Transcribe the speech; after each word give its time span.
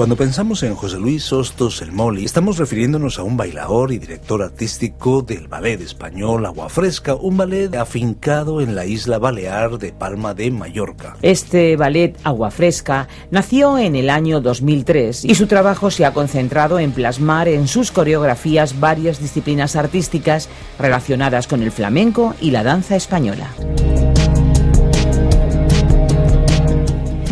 Cuando 0.00 0.16
pensamos 0.16 0.62
en 0.62 0.74
José 0.76 0.98
Luis 0.98 1.30
Hostos 1.30 1.82
el 1.82 1.92
Moli, 1.92 2.24
estamos 2.24 2.56
refiriéndonos 2.56 3.18
a 3.18 3.22
un 3.22 3.36
bailador 3.36 3.92
y 3.92 3.98
director 3.98 4.40
artístico 4.40 5.20
del 5.20 5.46
ballet 5.46 5.78
español 5.82 6.46
Agua 6.46 6.70
Fresca, 6.70 7.14
un 7.14 7.36
ballet 7.36 7.76
afincado 7.76 8.62
en 8.62 8.74
la 8.74 8.86
isla 8.86 9.18
balear 9.18 9.76
de 9.76 9.92
Palma 9.92 10.32
de 10.32 10.50
Mallorca. 10.52 11.18
Este 11.20 11.76
ballet 11.76 12.16
Agua 12.24 12.50
Fresca 12.50 13.08
nació 13.30 13.76
en 13.76 13.94
el 13.94 14.08
año 14.08 14.40
2003 14.40 15.26
y 15.26 15.34
su 15.34 15.46
trabajo 15.46 15.90
se 15.90 16.06
ha 16.06 16.14
concentrado 16.14 16.78
en 16.78 16.92
plasmar 16.92 17.48
en 17.48 17.68
sus 17.68 17.90
coreografías 17.90 18.80
varias 18.80 19.20
disciplinas 19.20 19.76
artísticas 19.76 20.48
relacionadas 20.78 21.46
con 21.46 21.62
el 21.62 21.72
flamenco 21.72 22.34
y 22.40 22.52
la 22.52 22.62
danza 22.62 22.96
española. 22.96 23.50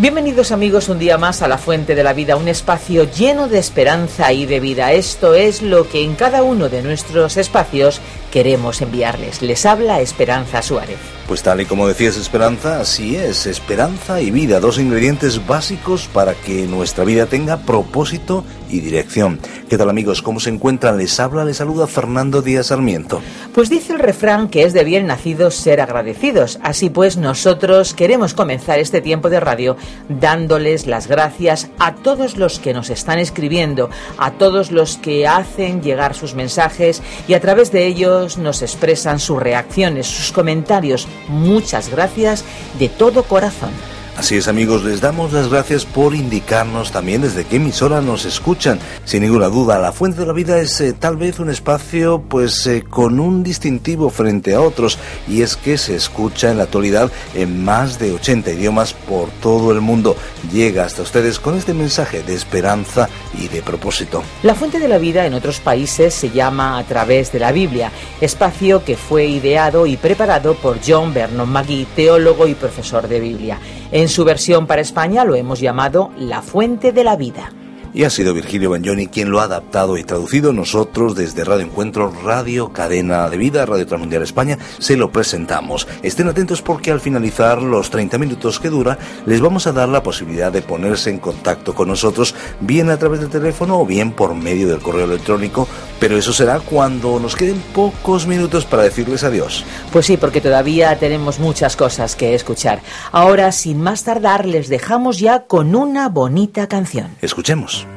Bienvenidos 0.00 0.52
amigos 0.52 0.88
un 0.88 1.00
día 1.00 1.18
más 1.18 1.42
a 1.42 1.48
La 1.48 1.58
Fuente 1.58 1.96
de 1.96 2.04
la 2.04 2.12
Vida, 2.12 2.36
un 2.36 2.46
espacio 2.46 3.02
lleno 3.10 3.48
de 3.48 3.58
esperanza 3.58 4.32
y 4.32 4.46
de 4.46 4.60
vida. 4.60 4.92
Esto 4.92 5.34
es 5.34 5.60
lo 5.60 5.88
que 5.88 6.04
en 6.04 6.14
cada 6.14 6.44
uno 6.44 6.68
de 6.68 6.82
nuestros 6.82 7.36
espacios 7.36 8.00
queremos 8.30 8.80
enviarles. 8.80 9.42
Les 9.42 9.66
habla 9.66 10.00
Esperanza 10.00 10.62
Suárez. 10.62 10.98
Pues 11.26 11.42
tal 11.42 11.62
y 11.62 11.66
como 11.66 11.88
decías 11.88 12.16
Esperanza, 12.16 12.80
así 12.80 13.16
es, 13.16 13.46
esperanza 13.46 14.20
y 14.20 14.30
vida, 14.30 14.60
dos 14.60 14.78
ingredientes 14.78 15.44
básicos 15.48 16.06
para 16.06 16.34
que 16.34 16.68
nuestra 16.68 17.02
vida 17.02 17.26
tenga 17.26 17.56
propósito 17.56 18.44
y 18.68 18.80
dirección. 18.80 19.38
¿Qué 19.68 19.76
tal 19.76 19.90
amigos? 19.90 20.22
¿Cómo 20.22 20.40
se 20.40 20.50
encuentran? 20.50 20.96
Les 20.96 21.18
habla, 21.20 21.44
les 21.44 21.58
saluda 21.58 21.86
Fernando 21.86 22.42
Díaz 22.42 22.66
Sarmiento. 22.66 23.20
Pues 23.54 23.70
dice 23.70 23.92
el 23.92 23.98
refrán 23.98 24.48
que 24.48 24.64
es 24.64 24.72
de 24.72 24.84
bien 24.84 25.06
nacidos 25.06 25.54
ser 25.54 25.80
agradecidos. 25.80 26.58
Así 26.62 26.90
pues 26.90 27.16
nosotros 27.16 27.94
queremos 27.94 28.34
comenzar 28.34 28.78
este 28.78 29.00
tiempo 29.00 29.30
de 29.30 29.40
radio 29.40 29.76
dándoles 30.08 30.86
las 30.86 31.06
gracias 31.06 31.68
a 31.78 31.94
todos 31.94 32.36
los 32.36 32.58
que 32.58 32.74
nos 32.74 32.90
están 32.90 33.18
escribiendo, 33.18 33.90
a 34.16 34.32
todos 34.32 34.70
los 34.70 34.96
que 34.96 35.26
hacen 35.26 35.82
llegar 35.82 36.14
sus 36.14 36.34
mensajes 36.34 37.02
y 37.26 37.34
a 37.34 37.40
través 37.40 37.72
de 37.72 37.86
ellos 37.86 38.38
nos 38.38 38.62
expresan 38.62 39.18
sus 39.18 39.42
reacciones, 39.42 40.06
sus 40.06 40.32
comentarios 40.32 41.08
muchas 41.28 41.88
gracias 41.88 42.44
de 42.78 42.88
todo 42.88 43.22
corazón. 43.22 43.70
Así 44.18 44.36
es 44.36 44.48
amigos, 44.48 44.82
les 44.82 45.00
damos 45.00 45.32
las 45.32 45.48
gracias 45.48 45.84
por 45.84 46.12
indicarnos 46.12 46.90
también 46.90 47.22
desde 47.22 47.44
qué 47.44 47.54
emisora 47.54 48.00
nos 48.00 48.24
escuchan. 48.24 48.80
Sin 49.04 49.22
ninguna 49.22 49.46
duda, 49.46 49.78
la 49.78 49.92
Fuente 49.92 50.18
de 50.18 50.26
la 50.26 50.32
Vida 50.32 50.58
es 50.60 50.80
eh, 50.80 50.92
tal 50.92 51.16
vez 51.16 51.38
un 51.38 51.50
espacio 51.50 52.20
pues 52.28 52.66
eh, 52.66 52.82
con 52.82 53.20
un 53.20 53.44
distintivo 53.44 54.10
frente 54.10 54.54
a 54.54 54.60
otros 54.60 54.98
y 55.28 55.42
es 55.42 55.54
que 55.54 55.78
se 55.78 55.94
escucha 55.94 56.50
en 56.50 56.56
la 56.56 56.64
actualidad 56.64 57.12
en 57.32 57.64
más 57.64 58.00
de 58.00 58.10
80 58.10 58.50
idiomas 58.50 58.92
por 58.92 59.28
todo 59.40 59.70
el 59.70 59.80
mundo. 59.80 60.16
Llega 60.52 60.84
hasta 60.84 61.02
ustedes 61.02 61.38
con 61.38 61.56
este 61.56 61.72
mensaje 61.72 62.24
de 62.24 62.34
esperanza 62.34 63.08
y 63.40 63.46
de 63.46 63.62
propósito. 63.62 64.24
La 64.42 64.56
Fuente 64.56 64.80
de 64.80 64.88
la 64.88 64.98
Vida 64.98 65.26
en 65.26 65.34
otros 65.34 65.60
países 65.60 66.12
se 66.12 66.30
llama 66.30 66.76
A 66.76 66.82
través 66.82 67.30
de 67.30 67.38
la 67.38 67.52
Biblia, 67.52 67.92
espacio 68.20 68.82
que 68.82 68.96
fue 68.96 69.26
ideado 69.26 69.86
y 69.86 69.96
preparado 69.96 70.56
por 70.56 70.80
John 70.84 71.14
Vernon 71.14 71.48
McGee, 71.48 71.86
teólogo 71.94 72.48
y 72.48 72.54
profesor 72.54 73.06
de 73.06 73.20
Biblia. 73.20 73.60
En 73.90 74.08
su 74.08 74.24
versión 74.24 74.66
para 74.66 74.82
España 74.82 75.24
lo 75.24 75.34
hemos 75.34 75.60
llamado 75.60 76.10
La 76.18 76.42
Fuente 76.42 76.92
de 76.92 77.04
la 77.04 77.16
Vida. 77.16 77.52
Y 77.98 78.04
ha 78.04 78.10
sido 78.10 78.32
Virgilio 78.32 78.70
Bagnoni 78.70 79.08
quien 79.08 79.28
lo 79.28 79.40
ha 79.40 79.46
adaptado 79.46 79.98
y 79.98 80.04
traducido. 80.04 80.52
Nosotros 80.52 81.16
desde 81.16 81.42
Radio 81.42 81.64
Encuentro, 81.64 82.12
Radio 82.22 82.72
Cadena 82.72 83.28
de 83.28 83.36
Vida, 83.36 83.66
Radio 83.66 83.88
Transmundial 83.88 84.22
España, 84.22 84.56
se 84.78 84.96
lo 84.96 85.10
presentamos. 85.10 85.88
Estén 86.04 86.28
atentos 86.28 86.62
porque 86.62 86.92
al 86.92 87.00
finalizar 87.00 87.60
los 87.60 87.90
30 87.90 88.16
minutos 88.18 88.60
que 88.60 88.68
dura, 88.68 88.98
les 89.26 89.40
vamos 89.40 89.66
a 89.66 89.72
dar 89.72 89.88
la 89.88 90.04
posibilidad 90.04 90.52
de 90.52 90.62
ponerse 90.62 91.10
en 91.10 91.18
contacto 91.18 91.74
con 91.74 91.88
nosotros, 91.88 92.36
bien 92.60 92.88
a 92.88 92.98
través 92.98 93.18
del 93.18 93.30
teléfono 93.30 93.80
o 93.80 93.84
bien 93.84 94.12
por 94.12 94.32
medio 94.32 94.68
del 94.68 94.78
correo 94.78 95.06
electrónico. 95.06 95.66
Pero 95.98 96.16
eso 96.16 96.32
será 96.32 96.60
cuando 96.60 97.18
nos 97.18 97.34
queden 97.34 97.60
pocos 97.74 98.28
minutos 98.28 98.64
para 98.64 98.84
decirles 98.84 99.24
adiós. 99.24 99.64
Pues 99.90 100.06
sí, 100.06 100.16
porque 100.16 100.40
todavía 100.40 100.96
tenemos 101.00 101.40
muchas 101.40 101.74
cosas 101.74 102.14
que 102.14 102.36
escuchar. 102.36 102.80
Ahora, 103.10 103.50
sin 103.50 103.80
más 103.80 104.04
tardar, 104.04 104.46
les 104.46 104.68
dejamos 104.68 105.18
ya 105.18 105.46
con 105.46 105.74
una 105.74 106.08
bonita 106.08 106.68
canción. 106.68 107.08
Escuchemos. 107.20 107.87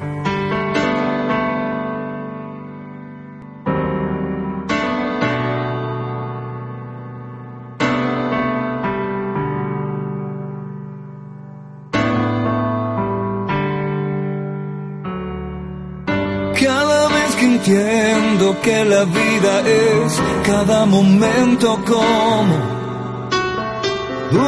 Que 18.72 18.86
la 18.86 19.04
vida 19.04 19.54
es 19.68 20.12
cada 20.46 20.86
momento 20.86 21.68
como 21.92 22.56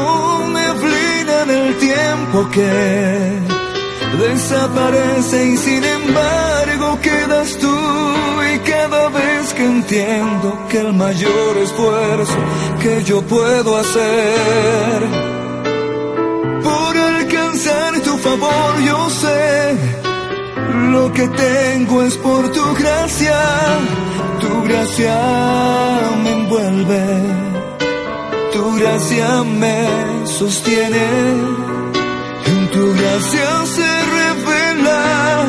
un 0.02 0.54
neblina 0.54 1.36
en 1.46 1.50
el 1.62 1.70
tiempo 1.90 2.38
que 2.56 2.72
desaparece 4.26 5.38
y 5.54 5.58
sin 5.58 5.84
embargo 5.84 6.88
quedas 7.02 7.50
tú 7.64 7.78
y 8.54 8.60
cada 8.72 9.10
vez 9.10 9.54
que 9.56 9.66
entiendo 9.66 10.48
que 10.70 10.78
el 10.86 10.94
mayor 10.94 11.58
esfuerzo 11.66 12.38
que 12.82 13.04
yo 13.04 13.22
puedo 13.24 13.78
hacer 13.78 15.00
por 16.68 16.94
alcanzar 16.98 17.92
tu 18.08 18.18
favor 18.26 18.72
yo 18.90 19.10
sé 19.22 20.03
lo 20.74 21.12
que 21.14 21.28
tengo 21.28 22.02
es 22.02 22.18
por 22.18 22.52
tu 22.52 22.74
gracia, 22.76 23.40
tu 24.40 24.64
gracia 24.64 25.20
me 26.24 26.32
envuelve, 26.32 27.06
tu 28.54 28.76
gracia 28.76 29.44
me 29.44 30.26
sostiene, 30.26 31.08
en 32.46 32.72
tu 32.72 32.94
gracia 32.94 33.50
se 33.76 33.90
revela 34.18 35.46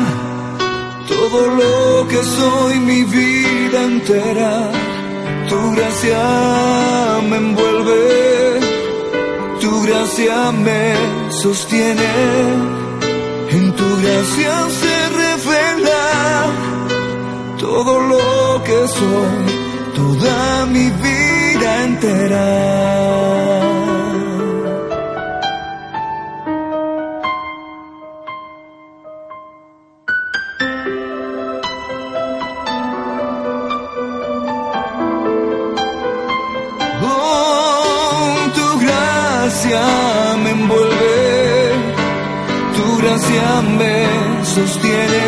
todo 1.07 1.47
lo 1.47 2.07
que 2.07 2.21
soy 2.23 2.79
mi 2.79 3.03
vida 3.03 3.83
entera, 3.83 4.71
tu 5.49 5.71
gracia 5.75 6.21
me 7.29 7.37
envuelve, 7.37 8.59
tu 9.59 9.81
gracia 9.83 10.51
me 10.51 11.31
sostiene, 11.41 12.13
en 13.49 13.71
tu 13.73 13.87
gracia 14.01 14.53
se 14.79 14.94
todo 17.75 17.99
lo 17.99 18.63
que 18.63 18.87
soy, 18.87 19.45
toda 19.95 20.65
mi 20.67 20.89
vida 21.03 21.83
entera. 21.83 22.45
Oh, 37.03 38.35
tu 38.57 38.67
gracia 38.85 39.83
me 40.43 40.51
envuelve, 40.51 41.17
tu 42.77 42.85
gracia 43.01 43.47
me 43.79 43.95
sostiene, 44.53 45.24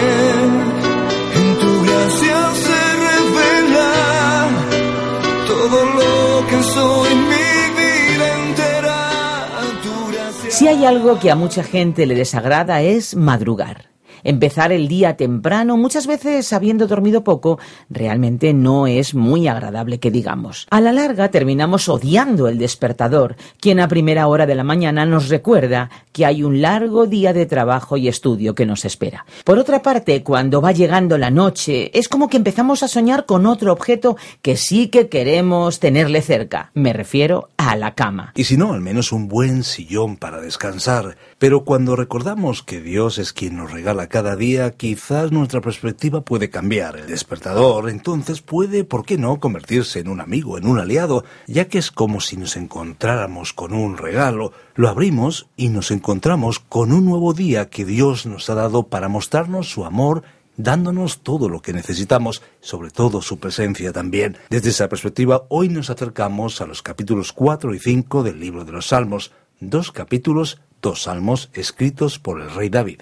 Si 10.67 10.71
hay 10.73 10.85
algo 10.85 11.17
que 11.17 11.31
a 11.31 11.35
mucha 11.37 11.63
gente 11.63 12.05
le 12.05 12.13
desagrada 12.13 12.81
es 12.81 13.15
madrugar. 13.15 13.85
Empezar 14.27 14.73
el 14.73 14.89
día 14.89 15.15
temprano, 15.15 15.77
muchas 15.77 16.05
veces 16.05 16.51
habiendo 16.51 16.85
dormido 16.85 17.23
poco, 17.23 17.59
realmente 17.89 18.53
no 18.53 18.85
es 18.85 19.15
muy 19.15 19.47
agradable 19.47 20.01
que 20.01 20.11
digamos. 20.11 20.67
A 20.69 20.81
la 20.81 20.91
larga 20.91 21.31
terminamos 21.31 21.87
odiando 21.87 22.49
el 22.49 22.57
despertador, 22.57 23.37
quien 23.61 23.79
a 23.79 23.87
primera 23.87 24.27
hora 24.27 24.45
de 24.45 24.55
la 24.55 24.65
mañana 24.65 25.05
nos 25.05 25.29
recuerda 25.29 25.89
que 26.11 26.25
hay 26.25 26.43
un 26.43 26.61
largo 26.61 27.05
día 27.05 27.31
de 27.31 27.45
trabajo 27.45 27.95
y 27.95 28.09
estudio 28.09 28.53
que 28.53 28.65
nos 28.65 28.83
espera. 28.83 29.25
Por 29.45 29.59
otra 29.59 29.81
parte, 29.81 30.21
cuando 30.23 30.59
va 30.59 30.73
llegando 30.73 31.17
la 31.17 31.31
noche, 31.31 31.97
es 31.97 32.09
como 32.09 32.27
que 32.27 32.35
empezamos 32.35 32.83
a 32.83 32.89
soñar 32.89 33.25
con 33.25 33.45
otro 33.45 33.71
objeto 33.71 34.17
que 34.41 34.57
sí 34.57 34.89
que 34.89 35.07
queremos 35.07 35.79
tenerle 35.79 36.21
cerca. 36.21 36.71
Me 36.73 36.91
refiero 36.91 37.47
a 37.55 37.77
la 37.77 37.95
cama. 37.95 38.33
Y 38.35 38.43
si 38.43 38.57
no, 38.57 38.73
al 38.73 38.81
menos 38.81 39.13
un 39.13 39.29
buen 39.29 39.63
sillón 39.63 40.17
para 40.17 40.41
descansar. 40.41 41.15
Pero 41.39 41.63
cuando 41.63 41.95
recordamos 41.95 42.63
que 42.63 42.81
Dios 42.81 43.19
es 43.19 43.31
quien 43.31 43.57
nos 43.57 43.71
regala 43.71 44.07
cada 44.07 44.35
día, 44.35 44.71
quizás 44.71 45.31
nuestra 45.31 45.61
perspectiva 45.61 46.21
puede 46.21 46.49
cambiar. 46.49 46.97
El 46.97 47.05
despertador 47.05 47.91
entonces 47.91 48.41
puede, 48.41 48.83
¿por 48.83 49.05
qué 49.05 49.19
no?, 49.19 49.39
convertirse 49.39 49.99
en 49.99 50.07
un 50.07 50.19
amigo, 50.19 50.57
en 50.57 50.65
un 50.65 50.79
aliado, 50.79 51.25
ya 51.45 51.65
que 51.65 51.77
es 51.77 51.91
como 51.91 52.21
si 52.21 52.37
nos 52.37 52.57
encontráramos 52.57 53.53
con 53.53 53.73
un 53.73 53.97
regalo, 53.97 54.51
lo 54.73 54.89
abrimos 54.89 55.47
y 55.55 55.69
nos 55.69 55.91
encontramos 55.91 56.59
con 56.59 56.91
un 56.91 57.05
nuevo 57.05 57.33
día 57.33 57.69
que 57.69 57.85
Dios 57.85 58.25
nos 58.25 58.49
ha 58.49 58.55
dado 58.55 58.87
para 58.87 59.07
mostrarnos 59.07 59.69
su 59.69 59.85
amor 59.85 60.23
dándonos 60.57 61.19
todo 61.19 61.49
lo 61.49 61.61
que 61.61 61.71
necesitamos, 61.71 62.41
sobre 62.61 62.89
todo 62.89 63.21
su 63.21 63.37
presencia 63.37 63.93
también. 63.93 64.37
Desde 64.49 64.69
esa 64.69 64.89
perspectiva, 64.89 65.43
hoy 65.49 65.69
nos 65.69 65.91
acercamos 65.91 66.61
a 66.61 66.65
los 66.65 66.81
capítulos 66.81 67.31
4 67.31 67.75
y 67.75 67.79
5 67.79 68.23
del 68.23 68.39
libro 68.39 68.65
de 68.65 68.71
los 68.71 68.87
Salmos, 68.87 69.31
dos 69.59 69.91
capítulos, 69.91 70.59
dos 70.81 71.03
salmos 71.03 71.49
escritos 71.53 72.19
por 72.19 72.41
el 72.41 72.49
rey 72.51 72.69
David. 72.69 73.01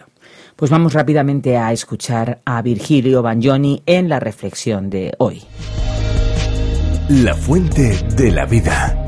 Pues 0.55 0.71
vamos 0.71 0.93
rápidamente 0.93 1.57
a 1.57 1.71
escuchar 1.71 2.41
a 2.45 2.61
Virgilio 2.61 3.21
Bagnoni 3.21 3.83
en 3.85 4.09
la 4.09 4.19
reflexión 4.19 4.89
de 4.89 5.13
hoy. 5.17 5.43
La 7.09 7.35
fuente 7.35 8.01
de 8.15 8.31
la 8.31 8.45
vida. 8.45 9.01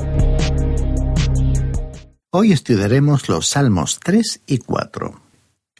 Hoy 2.30 2.52
estudiaremos 2.52 3.28
los 3.28 3.48
Salmos 3.48 3.98
3 4.00 4.42
y 4.46 4.58
4. 4.58 5.20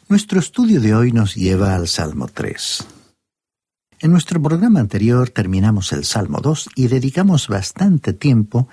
Nuestro 0.09 0.39
estudio 0.39 0.81
de 0.81 0.95
hoy 0.95 1.11
nos 1.11 1.35
lleva 1.35 1.75
al 1.75 1.87
Salmo 1.87 2.27
3. 2.27 2.87
En 3.99 4.11
nuestro 4.11 4.41
programa 4.41 4.79
anterior 4.79 5.29
terminamos 5.29 5.93
el 5.93 6.05
Salmo 6.05 6.39
2 6.41 6.69
y 6.75 6.87
dedicamos 6.87 7.47
bastante 7.47 8.13
tiempo 8.13 8.67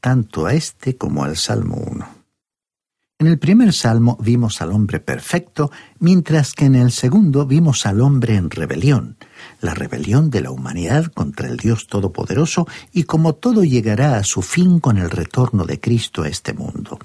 tanto 0.00 0.46
a 0.46 0.54
este 0.54 0.96
como 0.96 1.24
al 1.24 1.36
Salmo 1.36 1.76
1. 1.76 2.15
En 3.18 3.28
el 3.28 3.38
primer 3.38 3.72
salmo 3.72 4.18
vimos 4.20 4.60
al 4.60 4.72
hombre 4.72 5.00
perfecto, 5.00 5.70
mientras 6.00 6.52
que 6.52 6.66
en 6.66 6.74
el 6.74 6.92
segundo 6.92 7.46
vimos 7.46 7.86
al 7.86 8.02
hombre 8.02 8.34
en 8.34 8.50
rebelión, 8.50 9.16
la 9.62 9.72
rebelión 9.72 10.28
de 10.28 10.42
la 10.42 10.50
humanidad 10.50 11.06
contra 11.06 11.48
el 11.48 11.56
Dios 11.56 11.86
Todopoderoso 11.86 12.68
y 12.92 13.04
como 13.04 13.34
todo 13.34 13.64
llegará 13.64 14.18
a 14.18 14.22
su 14.22 14.42
fin 14.42 14.80
con 14.80 14.98
el 14.98 15.08
retorno 15.08 15.64
de 15.64 15.80
Cristo 15.80 16.24
a 16.24 16.28
este 16.28 16.52
mundo. 16.52 16.98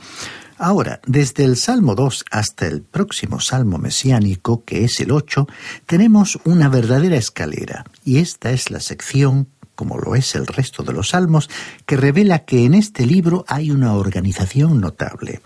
Ahora, 0.58 1.00
desde 1.08 1.46
el 1.46 1.56
Salmo 1.56 1.96
2 1.96 2.26
hasta 2.30 2.68
el 2.68 2.82
próximo 2.82 3.40
Salmo 3.40 3.78
mesiánico, 3.78 4.66
que 4.66 4.84
es 4.84 5.00
el 5.00 5.12
8, 5.12 5.48
tenemos 5.86 6.40
una 6.44 6.68
verdadera 6.68 7.16
escalera, 7.16 7.86
y 8.04 8.18
esta 8.18 8.52
es 8.52 8.70
la 8.70 8.82
sección 8.82 9.48
como 9.82 9.98
lo 9.98 10.14
es 10.14 10.36
el 10.36 10.46
resto 10.46 10.84
de 10.84 10.94
los 10.94 11.10
salmos, 11.10 11.50
que 11.88 11.98
revela 11.98 12.46
que 12.46 12.66
en 12.66 12.76
este 12.76 13.04
libro 13.04 13.46
hay 13.48 13.72
una 13.72 13.96
organización 13.96 14.80
notable. 14.80 15.42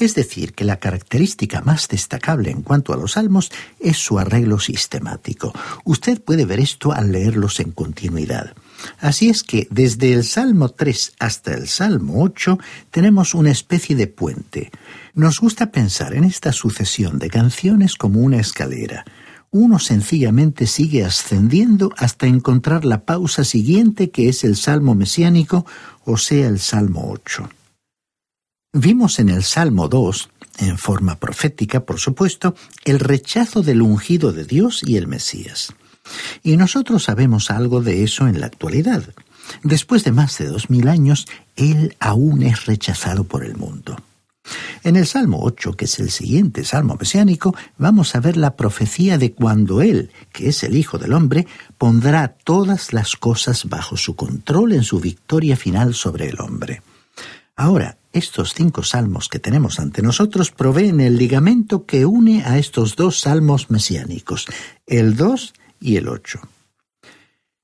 Es 0.00 0.16
decir, 0.16 0.54
que 0.54 0.64
la 0.64 0.80
característica 0.80 1.60
más 1.60 1.86
destacable 1.86 2.50
en 2.50 2.62
cuanto 2.62 2.92
a 2.92 2.96
los 2.96 3.12
salmos 3.12 3.52
es 3.78 3.96
su 3.96 4.18
arreglo 4.18 4.58
sistemático. 4.58 5.52
Usted 5.84 6.20
puede 6.20 6.46
ver 6.46 6.58
esto 6.58 6.90
al 6.90 7.12
leerlos 7.12 7.60
en 7.60 7.70
continuidad. 7.70 8.54
Así 8.98 9.28
es 9.28 9.44
que 9.44 9.68
desde 9.70 10.14
el 10.14 10.24
Salmo 10.24 10.70
3 10.70 11.12
hasta 11.20 11.54
el 11.54 11.68
Salmo 11.68 12.24
8 12.24 12.58
tenemos 12.90 13.34
una 13.34 13.52
especie 13.52 13.94
de 13.94 14.08
puente. 14.08 14.72
Nos 15.14 15.38
gusta 15.38 15.70
pensar 15.70 16.14
en 16.14 16.24
esta 16.24 16.50
sucesión 16.50 17.20
de 17.20 17.30
canciones 17.30 17.94
como 17.94 18.18
una 18.18 18.40
escalera. 18.40 19.04
Uno 19.52 19.80
sencillamente 19.80 20.66
sigue 20.66 21.04
ascendiendo 21.04 21.92
hasta 21.96 22.26
encontrar 22.26 22.84
la 22.84 23.04
pausa 23.04 23.42
siguiente 23.42 24.10
que 24.10 24.28
es 24.28 24.44
el 24.44 24.54
Salmo 24.54 24.94
mesiánico, 24.94 25.66
o 26.04 26.16
sea, 26.16 26.46
el 26.46 26.60
Salmo 26.60 27.10
8. 27.10 27.48
Vimos 28.72 29.18
en 29.18 29.28
el 29.28 29.42
Salmo 29.42 29.88
2, 29.88 30.30
en 30.58 30.78
forma 30.78 31.16
profética, 31.16 31.84
por 31.84 31.98
supuesto, 31.98 32.54
el 32.84 33.00
rechazo 33.00 33.62
del 33.62 33.82
ungido 33.82 34.32
de 34.32 34.44
Dios 34.44 34.82
y 34.86 34.96
el 34.96 35.08
Mesías. 35.08 35.74
Y 36.44 36.56
nosotros 36.56 37.04
sabemos 37.04 37.50
algo 37.50 37.82
de 37.82 38.04
eso 38.04 38.28
en 38.28 38.38
la 38.38 38.46
actualidad. 38.46 39.02
Después 39.64 40.04
de 40.04 40.12
más 40.12 40.38
de 40.38 40.46
dos 40.46 40.70
mil 40.70 40.86
años, 40.86 41.26
Él 41.56 41.96
aún 41.98 42.44
es 42.44 42.66
rechazado 42.66 43.24
por 43.24 43.44
el 43.44 43.56
mundo. 43.56 43.96
En 44.82 44.96
el 44.96 45.06
Salmo 45.06 45.40
8, 45.42 45.74
que 45.74 45.84
es 45.84 45.98
el 45.98 46.10
siguiente 46.10 46.64
salmo 46.64 46.96
mesiánico, 46.98 47.54
vamos 47.76 48.14
a 48.14 48.20
ver 48.20 48.36
la 48.36 48.56
profecía 48.56 49.18
de 49.18 49.32
cuando 49.32 49.82
Él, 49.82 50.10
que 50.32 50.48
es 50.48 50.62
el 50.62 50.76
Hijo 50.76 50.96
del 50.96 51.12
Hombre, 51.12 51.46
pondrá 51.76 52.28
todas 52.28 52.92
las 52.94 53.16
cosas 53.16 53.68
bajo 53.68 53.96
su 53.96 54.16
control 54.16 54.72
en 54.72 54.82
su 54.82 54.98
victoria 54.98 55.56
final 55.56 55.94
sobre 55.94 56.28
el 56.28 56.40
hombre. 56.40 56.82
Ahora, 57.56 57.98
estos 58.12 58.54
cinco 58.54 58.82
salmos 58.82 59.28
que 59.28 59.38
tenemos 59.38 59.78
ante 59.78 60.00
nosotros 60.02 60.50
proveen 60.50 61.00
el 61.00 61.18
ligamento 61.18 61.84
que 61.84 62.06
une 62.06 62.42
a 62.44 62.58
estos 62.58 62.96
dos 62.96 63.20
salmos 63.20 63.70
mesiánicos, 63.70 64.46
el 64.86 65.14
2 65.14 65.52
y 65.78 65.96
el 65.96 66.08
8. 66.08 66.40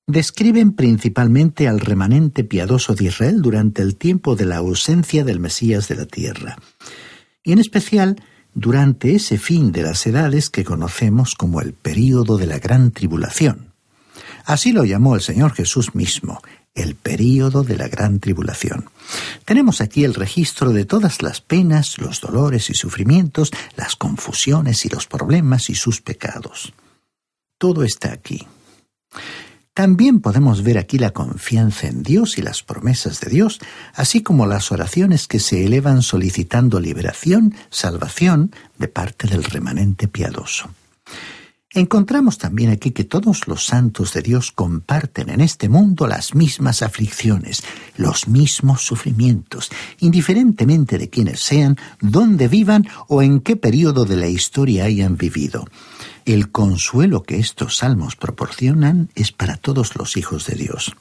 Describen 0.08 0.72
principalmente 0.72 1.66
al 1.66 1.80
remanente 1.80 2.44
piadoso 2.44 2.94
de 2.94 3.06
Israel 3.06 3.42
durante 3.42 3.82
el 3.82 3.96
tiempo 3.96 4.36
de 4.36 4.46
la 4.46 4.58
ausencia 4.58 5.24
del 5.24 5.40
Mesías 5.40 5.88
de 5.88 5.96
la 5.96 6.06
tierra, 6.06 6.56
y 7.42 7.52
en 7.52 7.58
especial 7.58 8.22
durante 8.54 9.16
ese 9.16 9.36
fin 9.36 9.72
de 9.72 9.82
las 9.82 10.06
edades 10.06 10.48
que 10.48 10.64
conocemos 10.64 11.34
como 11.34 11.60
el 11.60 11.72
período 11.72 12.38
de 12.38 12.46
la 12.46 12.58
gran 12.60 12.92
tribulación. 12.92 13.72
Así 14.44 14.70
lo 14.70 14.84
llamó 14.84 15.16
el 15.16 15.22
Señor 15.22 15.52
Jesús 15.54 15.96
mismo, 15.96 16.40
el 16.76 16.94
período 16.94 17.64
de 17.64 17.76
la 17.76 17.88
gran 17.88 18.20
tribulación. 18.20 18.88
Tenemos 19.44 19.80
aquí 19.80 20.04
el 20.04 20.14
registro 20.14 20.70
de 20.72 20.84
todas 20.84 21.20
las 21.20 21.40
penas, 21.40 21.98
los 21.98 22.20
dolores 22.20 22.70
y 22.70 22.74
sufrimientos, 22.74 23.50
las 23.76 23.96
confusiones 23.96 24.86
y 24.86 24.88
los 24.88 25.08
problemas 25.08 25.68
y 25.68 25.74
sus 25.74 26.00
pecados. 26.00 26.72
Todo 27.58 27.82
está 27.82 28.12
aquí. 28.12 28.46
También 29.76 30.20
podemos 30.20 30.62
ver 30.62 30.78
aquí 30.78 30.96
la 30.96 31.10
confianza 31.10 31.86
en 31.86 32.02
Dios 32.02 32.38
y 32.38 32.40
las 32.40 32.62
promesas 32.62 33.20
de 33.20 33.28
Dios, 33.28 33.60
así 33.92 34.22
como 34.22 34.46
las 34.46 34.72
oraciones 34.72 35.28
que 35.28 35.38
se 35.38 35.66
elevan 35.66 36.00
solicitando 36.00 36.80
liberación, 36.80 37.54
salvación 37.68 38.52
de 38.78 38.88
parte 38.88 39.28
del 39.28 39.44
remanente 39.44 40.08
piadoso. 40.08 40.70
Encontramos 41.74 42.38
también 42.38 42.70
aquí 42.70 42.92
que 42.92 43.04
todos 43.04 43.48
los 43.48 43.66
santos 43.66 44.14
de 44.14 44.22
Dios 44.22 44.50
comparten 44.50 45.28
en 45.28 45.42
este 45.42 45.68
mundo 45.68 46.06
las 46.06 46.34
mismas 46.34 46.80
aflicciones, 46.80 47.62
los 47.98 48.28
mismos 48.28 48.80
sufrimientos, 48.80 49.68
indiferentemente 49.98 50.96
de 50.96 51.10
quiénes 51.10 51.40
sean, 51.40 51.76
dónde 52.00 52.48
vivan 52.48 52.88
o 53.08 53.20
en 53.20 53.40
qué 53.40 53.56
periodo 53.56 54.06
de 54.06 54.16
la 54.16 54.28
historia 54.28 54.86
hayan 54.86 55.18
vivido. 55.18 55.66
El 56.26 56.50
consuelo 56.50 57.22
que 57.22 57.38
estos 57.38 57.76
salmos 57.76 58.16
proporcionan 58.16 59.10
es 59.14 59.30
para 59.30 59.56
todos 59.56 59.94
los 59.94 60.16
hijos 60.16 60.44
de 60.46 60.56
Dios. 60.56 60.96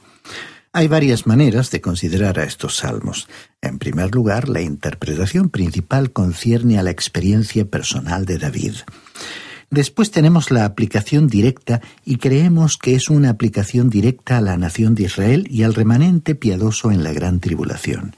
Hay 0.71 0.87
varias 0.87 1.25
maneras 1.25 1.71
de 1.71 1.81
considerar 1.81 2.37
a 2.37 2.43
estos 2.43 2.75
salmos. 2.75 3.27
En 3.59 3.79
primer 3.79 4.13
lugar, 4.13 4.49
la 4.49 4.61
interpretación 4.61 5.49
principal 5.49 6.11
concierne 6.11 6.77
a 6.77 6.83
la 6.83 6.91
experiencia 6.91 7.65
personal 7.65 8.25
de 8.25 8.37
David. 8.37 8.75
Después 9.71 10.11
tenemos 10.11 10.51
la 10.51 10.63
aplicación 10.63 11.25
directa 11.25 11.81
y 12.05 12.17
creemos 12.17 12.77
que 12.77 12.93
es 12.93 13.09
una 13.09 13.31
aplicación 13.31 13.89
directa 13.89 14.37
a 14.37 14.41
la 14.41 14.57
nación 14.57 14.93
de 14.93 15.05
Israel 15.05 15.47
y 15.49 15.63
al 15.63 15.73
remanente 15.73 16.35
piadoso 16.35 16.91
en 16.91 17.03
la 17.03 17.13
gran 17.13 17.39
tribulación. 17.39 18.15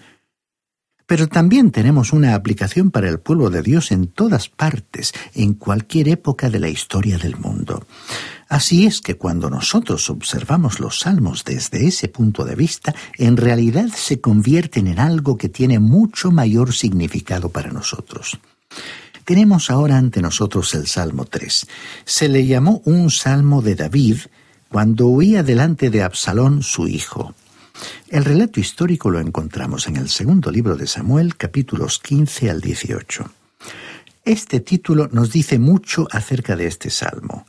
Pero 1.07 1.27
también 1.27 1.71
tenemos 1.71 2.11
una 2.11 2.35
aplicación 2.35 2.91
para 2.91 3.09
el 3.09 3.19
pueblo 3.19 3.49
de 3.49 3.61
Dios 3.61 3.91
en 3.91 4.07
todas 4.07 4.49
partes, 4.49 5.13
en 5.33 5.53
cualquier 5.53 6.09
época 6.09 6.49
de 6.49 6.59
la 6.59 6.67
historia 6.67 7.17
del 7.17 7.37
mundo. 7.37 7.87
Así 8.49 8.85
es 8.85 8.99
que 8.99 9.15
cuando 9.15 9.49
nosotros 9.49 10.09
observamos 10.09 10.81
los 10.81 10.99
salmos 10.99 11.45
desde 11.45 11.87
ese 11.87 12.09
punto 12.09 12.43
de 12.43 12.55
vista, 12.55 12.93
en 13.17 13.37
realidad 13.37 13.87
se 13.87 14.19
convierten 14.19 14.87
en 14.87 14.99
algo 14.99 15.37
que 15.37 15.49
tiene 15.49 15.79
mucho 15.79 16.29
mayor 16.29 16.73
significado 16.73 17.49
para 17.49 17.71
nosotros. 17.71 18.37
Tenemos 19.23 19.69
ahora 19.69 19.97
ante 19.97 20.21
nosotros 20.21 20.73
el 20.73 20.87
Salmo 20.87 21.25
3. 21.25 21.67
Se 22.03 22.29
le 22.29 22.45
llamó 22.45 22.81
un 22.85 23.11
Salmo 23.11 23.61
de 23.61 23.75
David 23.75 24.17
cuando 24.69 25.07
huía 25.07 25.43
delante 25.43 25.89
de 25.89 26.03
Absalón 26.03 26.63
su 26.63 26.87
hijo. 26.87 27.33
El 28.09 28.25
relato 28.25 28.59
histórico 28.59 29.09
lo 29.09 29.19
encontramos 29.19 29.87
en 29.87 29.97
el 29.97 30.09
segundo 30.09 30.51
libro 30.51 30.75
de 30.75 30.87
Samuel, 30.87 31.35
capítulos 31.35 31.99
15 31.99 32.49
al 32.49 32.61
18. 32.61 33.31
Este 34.23 34.59
título 34.59 35.09
nos 35.11 35.31
dice 35.31 35.59
mucho 35.59 36.07
acerca 36.11 36.55
de 36.55 36.67
este 36.67 36.89
salmo. 36.89 37.45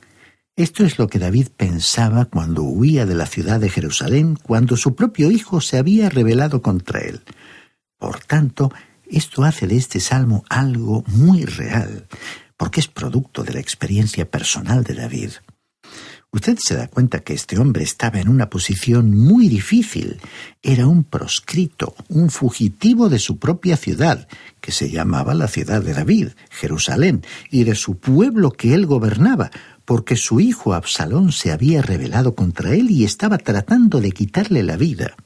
Esto 0.57 0.85
es 0.85 0.99
lo 0.99 1.07
que 1.07 1.21
David 1.21 1.49
pensaba 1.57 2.25
cuando 2.25 2.63
huía 2.63 3.07
de 3.07 3.15
la 3.15 3.27
ciudad 3.27 3.61
de 3.61 3.71
Jerusalén, 3.71 4.37
cuando 4.37 4.77
su 4.77 4.97
propio 4.97 5.31
hijo 5.31 5.61
se 5.61 5.79
había 5.79 6.09
rebelado 6.09 6.63
contra 6.63 7.01
él. 7.01 7.23
Por 7.97 8.21
tanto, 8.21 8.73
esto 9.09 9.45
hace 9.45 9.67
de 9.67 9.77
este 9.77 10.01
salmo 10.01 10.45
algo 10.49 11.05
muy 11.07 11.45
real, 11.45 12.07
porque 12.57 12.81
es 12.81 12.89
producto 12.89 13.45
de 13.45 13.55
la 13.55 13.61
experiencia 13.61 14.29
personal 14.29 14.83
de 14.83 14.95
David. 14.95 15.31
Usted 16.31 16.59
se 16.61 16.75
da 16.75 16.89
cuenta 16.89 17.21
que 17.21 17.33
este 17.33 17.59
hombre 17.59 17.83
estaba 17.83 18.21
en 18.21 18.29
una 18.29 18.51
posición 18.51 19.17
muy 19.17 19.49
difícil. 19.49 20.21
Era 20.63 20.87
un 20.87 21.05
proscrito, 21.05 21.95
un 22.09 22.29
fugitivo 22.29 23.09
de 23.09 23.19
su 23.19 23.39
propia 23.39 23.79
ciudad, 23.79 24.29
que 24.61 24.71
se 24.71 24.91
llamaba 24.91 25.33
la 25.33 25.49
ciudad 25.49 25.83
de 25.83 25.95
David, 25.95 26.29
Jerusalén, 26.51 27.25
y 27.51 27.65
de 27.65 27.75
su 27.75 27.97
pueblo 27.97 28.51
que 28.51 28.75
él 28.75 28.85
gobernaba, 28.85 29.51
porque 29.87 30.17
su 30.17 30.39
hijo 30.39 30.75
Absalón 30.75 31.33
se 31.33 31.51
había 31.51 31.81
rebelado 31.81 32.35
contra 32.35 32.75
él 32.75 32.91
y 32.91 33.05
estaba 33.05 33.39
tratando 33.39 34.03
de 34.03 34.13
quitarle 34.13 34.63
la 34.63 34.77
vida. 34.77 35.17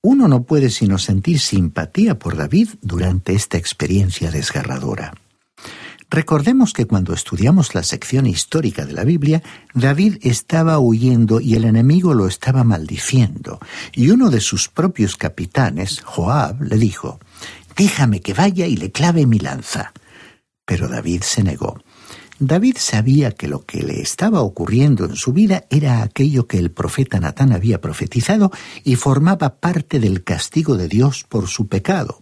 Uno 0.00 0.28
no 0.28 0.44
puede 0.44 0.70
sino 0.70 0.98
sentir 0.98 1.40
simpatía 1.40 2.20
por 2.20 2.36
David 2.36 2.68
durante 2.82 3.34
esta 3.34 3.58
experiencia 3.58 4.30
desgarradora. 4.30 5.12
Recordemos 6.12 6.74
que 6.74 6.84
cuando 6.84 7.14
estudiamos 7.14 7.74
la 7.74 7.82
sección 7.82 8.26
histórica 8.26 8.84
de 8.84 8.92
la 8.92 9.02
Biblia, 9.02 9.42
David 9.72 10.18
estaba 10.20 10.78
huyendo 10.78 11.40
y 11.40 11.54
el 11.54 11.64
enemigo 11.64 12.12
lo 12.12 12.26
estaba 12.26 12.64
maldiciendo, 12.64 13.58
y 13.94 14.10
uno 14.10 14.28
de 14.28 14.42
sus 14.42 14.68
propios 14.68 15.16
capitanes, 15.16 16.02
Joab, 16.02 16.60
le 16.60 16.76
dijo, 16.76 17.18
Déjame 17.78 18.20
que 18.20 18.34
vaya 18.34 18.66
y 18.66 18.76
le 18.76 18.92
clave 18.92 19.24
mi 19.24 19.38
lanza. 19.38 19.94
Pero 20.66 20.86
David 20.86 21.22
se 21.22 21.42
negó. 21.44 21.78
David 22.38 22.76
sabía 22.78 23.30
que 23.30 23.48
lo 23.48 23.64
que 23.64 23.82
le 23.82 24.02
estaba 24.02 24.42
ocurriendo 24.42 25.06
en 25.06 25.16
su 25.16 25.32
vida 25.32 25.64
era 25.70 26.02
aquello 26.02 26.46
que 26.46 26.58
el 26.58 26.72
profeta 26.72 27.20
Natán 27.20 27.52
había 27.52 27.80
profetizado 27.80 28.50
y 28.84 28.96
formaba 28.96 29.60
parte 29.60 29.98
del 29.98 30.24
castigo 30.24 30.76
de 30.76 30.88
Dios 30.88 31.24
por 31.26 31.48
su 31.48 31.68
pecado, 31.68 32.21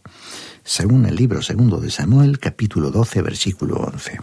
según 0.71 1.05
el 1.05 1.17
libro 1.17 1.43
segundo 1.43 1.81
de 1.81 1.91
Samuel, 1.91 2.39
capítulo 2.39 2.93
12, 2.93 3.23
versículo 3.23 3.79
11. 3.93 4.21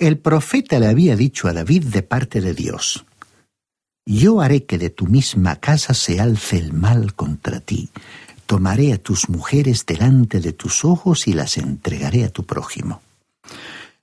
El 0.00 0.18
profeta 0.18 0.80
le 0.80 0.88
había 0.88 1.14
dicho 1.14 1.46
a 1.46 1.52
David 1.52 1.84
de 1.84 2.02
parte 2.02 2.40
de 2.40 2.52
Dios, 2.52 3.04
Yo 4.04 4.40
haré 4.40 4.64
que 4.64 4.76
de 4.76 4.90
tu 4.90 5.06
misma 5.06 5.54
casa 5.60 5.94
se 5.94 6.18
alce 6.18 6.58
el 6.58 6.72
mal 6.72 7.14
contra 7.14 7.60
ti, 7.60 7.90
tomaré 8.46 8.92
a 8.92 8.98
tus 8.98 9.28
mujeres 9.28 9.86
delante 9.86 10.40
de 10.40 10.52
tus 10.52 10.84
ojos 10.84 11.28
y 11.28 11.32
las 11.32 11.56
entregaré 11.58 12.24
a 12.24 12.30
tu 12.30 12.44
prójimo. 12.44 13.00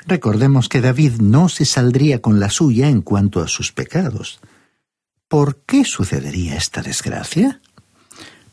Recordemos 0.07 0.69
que 0.69 0.79
David 0.79 1.19
no 1.19 1.49
se 1.49 1.65
saldría 1.65 2.21
con 2.21 2.39
la 2.39 2.49
suya 2.49 2.87
en 2.87 3.01
cuanto 3.01 3.41
a 3.41 3.49
sus 3.49 3.73
pecados. 3.73 4.39
¿Por 5.27 5.57
qué 5.65 5.83
sucedería 5.83 6.55
esta 6.55 6.81
desgracia? 6.81 7.59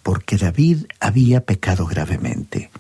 Porque 0.03 0.39
David 0.39 0.87
había 0.99 1.43
pecado 1.45 1.87
gravemente. 1.87 2.73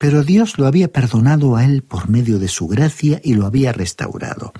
Pero 0.00 0.24
Dios 0.24 0.56
lo 0.56 0.66
había 0.66 0.88
perdonado 0.88 1.56
a 1.56 1.64
él 1.66 1.82
por 1.82 2.08
medio 2.08 2.38
de 2.38 2.48
su 2.48 2.66
gracia 2.66 3.20
y 3.22 3.34
lo 3.34 3.44
había 3.44 3.70
restaurado. 3.70 4.54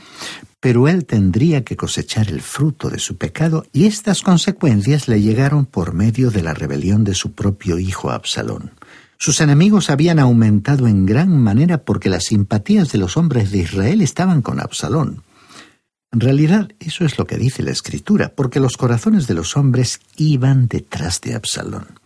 Pero 0.60 0.86
él 0.86 1.06
tendría 1.06 1.64
que 1.64 1.78
cosechar 1.78 2.28
el 2.28 2.42
fruto 2.42 2.90
de 2.90 2.98
su 2.98 3.16
pecado 3.16 3.64
y 3.72 3.86
estas 3.86 4.20
consecuencias 4.20 5.08
le 5.08 5.22
llegaron 5.22 5.64
por 5.64 5.94
medio 5.94 6.30
de 6.30 6.42
la 6.42 6.52
rebelión 6.52 7.04
de 7.04 7.14
su 7.14 7.32
propio 7.32 7.78
hijo 7.78 8.10
Absalón. 8.10 8.72
Sus 9.16 9.40
enemigos 9.40 9.88
habían 9.88 10.18
aumentado 10.18 10.86
en 10.86 11.06
gran 11.06 11.34
manera 11.38 11.84
porque 11.84 12.10
las 12.10 12.24
simpatías 12.24 12.92
de 12.92 12.98
los 12.98 13.16
hombres 13.16 13.50
de 13.50 13.60
Israel 13.60 14.02
estaban 14.02 14.42
con 14.42 14.60
Absalón. 14.60 15.22
En 16.12 16.20
realidad, 16.20 16.68
eso 16.80 17.06
es 17.06 17.16
lo 17.16 17.26
que 17.26 17.38
dice 17.38 17.62
la 17.62 17.70
Escritura, 17.70 18.34
porque 18.36 18.60
los 18.60 18.76
corazones 18.76 19.26
de 19.26 19.32
los 19.32 19.56
hombres 19.56 20.00
iban 20.18 20.68
detrás 20.68 21.22
de 21.22 21.34
Absalón. 21.34 21.99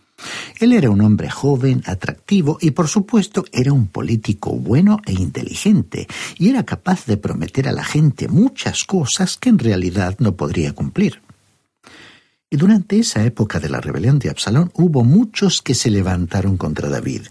Él 0.59 0.73
era 0.73 0.89
un 0.89 1.01
hombre 1.01 1.29
joven, 1.29 1.83
atractivo 1.85 2.57
y 2.61 2.71
por 2.71 2.87
supuesto 2.87 3.45
era 3.51 3.73
un 3.73 3.87
político 3.87 4.51
bueno 4.51 4.99
e 5.05 5.13
inteligente, 5.13 6.07
y 6.37 6.49
era 6.49 6.63
capaz 6.63 7.05
de 7.05 7.17
prometer 7.17 7.67
a 7.67 7.73
la 7.73 7.83
gente 7.83 8.27
muchas 8.27 8.85
cosas 8.85 9.37
que 9.37 9.49
en 9.49 9.59
realidad 9.59 10.15
no 10.19 10.35
podría 10.35 10.73
cumplir. 10.73 11.21
Y 12.49 12.57
durante 12.57 12.99
esa 12.99 13.25
época 13.25 13.59
de 13.59 13.69
la 13.69 13.81
rebelión 13.81 14.19
de 14.19 14.29
Absalón 14.29 14.71
hubo 14.75 15.03
muchos 15.03 15.61
que 15.61 15.75
se 15.75 15.89
levantaron 15.89 16.57
contra 16.57 16.89
David. 16.89 17.23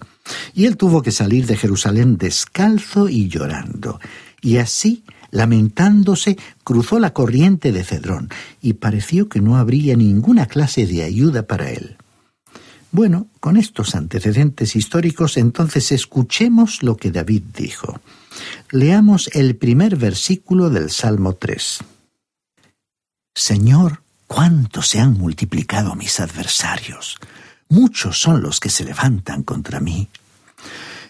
Y 0.55 0.67
él 0.67 0.77
tuvo 0.77 1.03
que 1.03 1.13
salir 1.13 1.47
de 1.47 1.57
Jerusalén 1.57 2.19
descalzo 2.19 3.09
y 3.09 3.29
llorando. 3.29 4.01
Y 4.43 4.59
así, 4.59 5.05
lamentándose, 5.31 6.37
cruzó 6.63 6.99
la 6.99 7.15
corriente 7.15 7.73
de 7.73 7.85
Cedrón, 7.85 8.29
y 8.61 8.75
pareció 8.75 9.29
que 9.29 9.41
no 9.41 9.57
habría 9.57 9.97
ninguna 9.97 10.47
clase 10.47 10.87
de 10.87 11.03
ayuda 11.05 11.47
para 11.47 11.71
él. 11.71 11.97
Bueno, 12.95 13.27
con 13.41 13.57
estos 13.57 13.97
antecedentes 13.97 14.77
históricos, 14.77 15.37
entonces 15.37 15.91
escuchemos 15.91 16.85
lo 16.85 16.97
que 16.97 17.11
David 17.11 17.43
dijo. 17.53 18.01
Leamos 18.71 19.29
el 19.33 19.57
primer 19.57 19.97
versículo 19.97 20.71
del 20.71 20.91
Salmo 20.91 21.35
3. 21.35 21.81
Señor, 23.35 24.05
cuánto 24.29 24.81
se 24.81 25.01
han 25.01 25.15
multiplicado 25.15 25.97
mis 25.97 26.21
adversarios. 26.21 27.17
Muchos 27.69 28.21
son 28.21 28.43
los 28.43 28.61
que 28.61 28.71
se 28.71 28.85
levantan 28.85 29.43
contra 29.43 29.81
mí. 29.81 30.09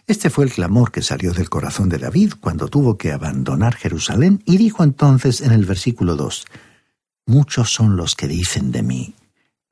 Este 0.06 0.30
fue 0.30 0.46
el 0.46 0.52
clamor 0.52 0.90
que 0.90 1.02
salió 1.02 1.34
del 1.34 1.50
corazón 1.50 1.90
de 1.90 1.98
David 1.98 2.32
cuando 2.40 2.68
tuvo 2.68 2.96
que 2.96 3.12
abandonar 3.12 3.74
Jerusalén 3.74 4.42
y 4.46 4.56
dijo 4.56 4.84
entonces 4.84 5.42
en 5.42 5.52
el 5.52 5.66
versículo 5.66 6.16
2, 6.16 6.46
Muchos 7.26 7.74
son 7.74 7.94
los 7.98 8.14
que 8.14 8.26
dicen 8.26 8.72
de 8.72 8.82
mí, 8.82 9.14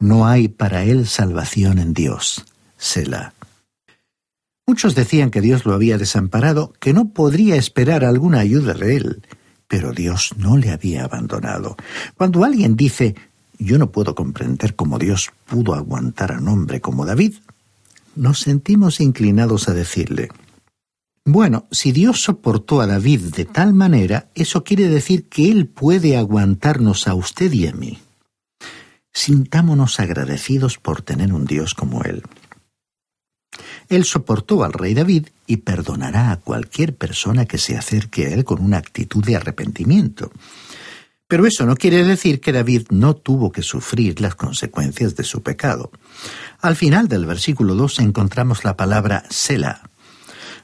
no 0.02 0.26
hay 0.26 0.48
para 0.48 0.82
él 0.82 1.06
salvación 1.06 1.78
en 1.78 1.94
Dios. 1.94 2.44
Selah. 2.76 3.34
Muchos 4.66 4.96
decían 4.96 5.30
que 5.30 5.40
Dios 5.40 5.64
lo 5.64 5.74
había 5.74 5.96
desamparado, 5.96 6.72
que 6.80 6.92
no 6.92 7.10
podría 7.10 7.54
esperar 7.54 8.04
alguna 8.04 8.40
ayuda 8.40 8.74
de 8.74 8.96
él, 8.96 9.22
pero 9.68 9.92
Dios 9.92 10.34
no 10.36 10.56
le 10.56 10.70
había 10.70 11.04
abandonado. 11.04 11.76
Cuando 12.16 12.44
alguien 12.44 12.74
dice, 12.74 13.14
yo 13.58 13.78
no 13.78 13.92
puedo 13.92 14.16
comprender 14.16 14.74
cómo 14.74 14.98
Dios 14.98 15.30
pudo 15.46 15.74
aguantar 15.74 16.32
a 16.32 16.38
un 16.38 16.48
hombre 16.48 16.80
como 16.80 17.06
David. 17.06 17.34
Nos 18.16 18.40
sentimos 18.40 19.00
inclinados 19.00 19.68
a 19.68 19.72
decirle, 19.72 20.30
bueno, 21.24 21.68
si 21.70 21.92
Dios 21.92 22.22
soportó 22.22 22.80
a 22.80 22.88
David 22.88 23.34
de 23.36 23.44
tal 23.44 23.72
manera, 23.72 24.30
eso 24.34 24.64
quiere 24.64 24.88
decir 24.88 25.28
que 25.28 25.52
Él 25.52 25.68
puede 25.68 26.16
aguantarnos 26.16 27.06
a 27.06 27.14
usted 27.14 27.52
y 27.52 27.68
a 27.68 27.72
mí. 27.72 28.00
Sintámonos 29.12 30.00
agradecidos 30.00 30.78
por 30.78 31.02
tener 31.02 31.32
un 31.32 31.44
Dios 31.44 31.74
como 31.74 32.02
Él. 32.02 32.22
Él 33.88 34.04
soportó 34.04 34.64
al 34.64 34.72
rey 34.72 34.94
David 34.94 35.28
y 35.46 35.58
perdonará 35.58 36.30
a 36.30 36.40
cualquier 36.40 36.96
persona 36.96 37.44
que 37.44 37.58
se 37.58 37.76
acerque 37.76 38.26
a 38.26 38.30
Él 38.30 38.44
con 38.44 38.62
una 38.62 38.78
actitud 38.78 39.22
de 39.24 39.36
arrepentimiento. 39.36 40.32
Pero 41.28 41.46
eso 41.46 41.64
no 41.64 41.76
quiere 41.76 42.04
decir 42.04 42.40
que 42.40 42.52
David 42.52 42.88
no 42.90 43.14
tuvo 43.14 43.52
que 43.52 43.62
sufrir 43.62 44.20
las 44.20 44.34
consecuencias 44.34 45.16
de 45.16 45.24
su 45.24 45.42
pecado. 45.42 45.90
Al 46.60 46.76
final 46.76 47.08
del 47.08 47.26
versículo 47.26 47.74
2 47.74 48.00
encontramos 48.00 48.64
la 48.64 48.76
palabra 48.76 49.24
Sela. 49.30 49.82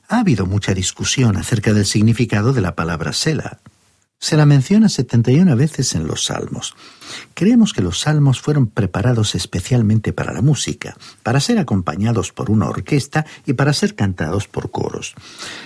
Ha 0.08 0.20
habido 0.20 0.46
mucha 0.46 0.74
discusión 0.74 1.36
acerca 1.36 1.72
del 1.72 1.86
significado 1.86 2.52
de 2.52 2.60
la 2.60 2.74
palabra 2.74 3.12
Sela. 3.12 3.60
Se 4.20 4.36
la 4.36 4.46
menciona 4.46 4.88
71 4.88 5.54
veces 5.54 5.94
en 5.94 6.08
los 6.08 6.24
salmos. 6.24 6.74
Creemos 7.34 7.72
que 7.72 7.82
los 7.82 8.00
salmos 8.00 8.40
fueron 8.40 8.66
preparados 8.66 9.36
especialmente 9.36 10.12
para 10.12 10.32
la 10.32 10.42
música, 10.42 10.96
para 11.22 11.38
ser 11.38 11.58
acompañados 11.58 12.32
por 12.32 12.50
una 12.50 12.68
orquesta 12.68 13.26
y 13.46 13.52
para 13.52 13.72
ser 13.72 13.94
cantados 13.94 14.48
por 14.48 14.72
coros. 14.72 15.14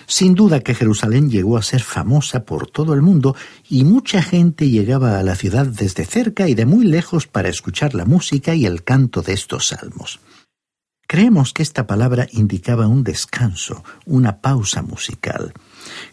Sin 0.07 0.35
duda 0.35 0.61
que 0.61 0.75
Jerusalén 0.75 1.31
llegó 1.31 1.57
a 1.57 1.63
ser 1.63 1.83
famosa 1.83 2.45
por 2.45 2.67
todo 2.67 2.93
el 2.93 3.01
mundo 3.01 3.35
y 3.71 3.85
mucha 3.85 4.23
gente 4.23 4.69
llegaba 4.69 5.19
a 5.19 5.23
la 5.23 5.35
ciudad 5.35 5.67
desde 5.67 6.05
cerca 6.05 6.47
y 6.47 6.55
de 6.55 6.67
muy 6.67 6.85
lejos 6.85 7.27
para 7.27 7.49
escuchar 7.49 7.95
la 7.95 8.05
música 8.05 8.55
y 8.55 8.67
el 8.67 8.85
canto 8.85 9.23
de 9.23 9.33
estos 9.33 9.69
salmos. 9.69 10.21
Creemos 11.09 11.53
que 11.53 11.63
esta 11.63 11.87
palabra 11.87 12.27
indicaba 12.33 12.87
un 12.87 13.03
descanso, 13.03 13.83
una 14.07 14.41
pausa 14.41 14.83
musical. 14.83 15.53